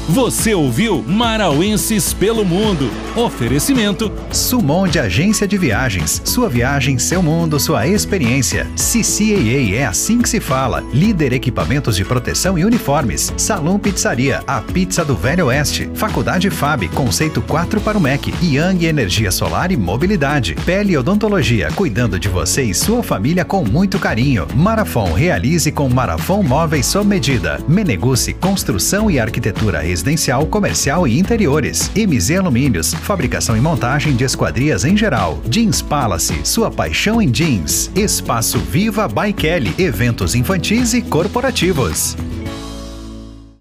Você 0.08 0.54
ouviu 0.54 1.02
Marauenses 1.02 2.14
pelo 2.14 2.44
Mundo. 2.44 2.88
Oferecimento 3.16 4.12
Sumon 4.30 4.86
de 4.86 5.00
Agência 5.00 5.48
de 5.48 5.58
Viagens. 5.58 6.22
Sua 6.24 6.48
viagem, 6.48 6.96
seu 6.96 7.20
mundo, 7.20 7.58
sua 7.58 7.88
experiência. 7.88 8.68
CCAA 8.76 9.74
é 9.74 9.84
assim 9.84 10.22
que 10.22 10.28
se 10.28 10.38
fala. 10.38 10.84
Líder 10.92 11.32
equipamentos 11.32 11.96
de 11.96 12.04
proteção 12.04 12.56
e 12.56 12.64
uniformes. 12.64 13.34
Salão 13.36 13.80
Pizzaria, 13.80 14.44
a 14.46 14.60
pizza 14.60 15.04
do 15.04 15.16
Velho 15.16 15.46
Oeste. 15.46 15.90
Faculdade 15.94 16.50
FAB, 16.50 16.88
conceito 16.90 17.42
4 17.42 17.80
para 17.80 17.98
o 17.98 18.00
MEC. 18.00 18.32
Yang 18.40 18.86
Energia 18.86 19.32
Solar 19.32 19.72
e 19.72 19.76
Mobilidade. 19.76 20.54
Pele 20.64 20.96
Odontologia, 20.96 21.68
cuidando 21.74 22.16
de 22.16 22.28
você 22.28 22.62
e 22.62 22.72
sua 22.72 23.02
família 23.02 23.44
com 23.44 23.64
muito 23.64 23.98
carinho. 23.98 24.46
Marafon, 24.54 25.12
realize 25.12 25.72
com 25.72 25.88
Marafon 25.88 26.44
Móveis 26.44 26.86
sob 26.86 27.08
medida. 27.08 27.58
Meneguce, 27.66 28.34
construção 28.34 29.10
e 29.10 29.18
arquitetura 29.18 29.84
residencial, 29.96 30.46
comercial 30.46 31.08
e 31.08 31.18
interiores. 31.18 31.90
MZ 31.96 32.38
Alumínios, 32.38 32.92
fabricação 32.92 33.56
e 33.56 33.60
montagem 33.60 34.14
de 34.14 34.24
esquadrias 34.24 34.84
em 34.84 34.96
geral. 34.96 35.40
Jeans 35.48 35.80
Palace, 35.80 36.38
sua 36.44 36.70
paixão 36.70 37.20
em 37.22 37.30
jeans. 37.30 37.90
Espaço 37.96 38.58
Viva 38.58 39.08
by 39.08 39.32
Kelly, 39.32 39.74
eventos 39.78 40.34
infantis 40.34 40.92
e 40.92 41.00
corporativos. 41.00 42.14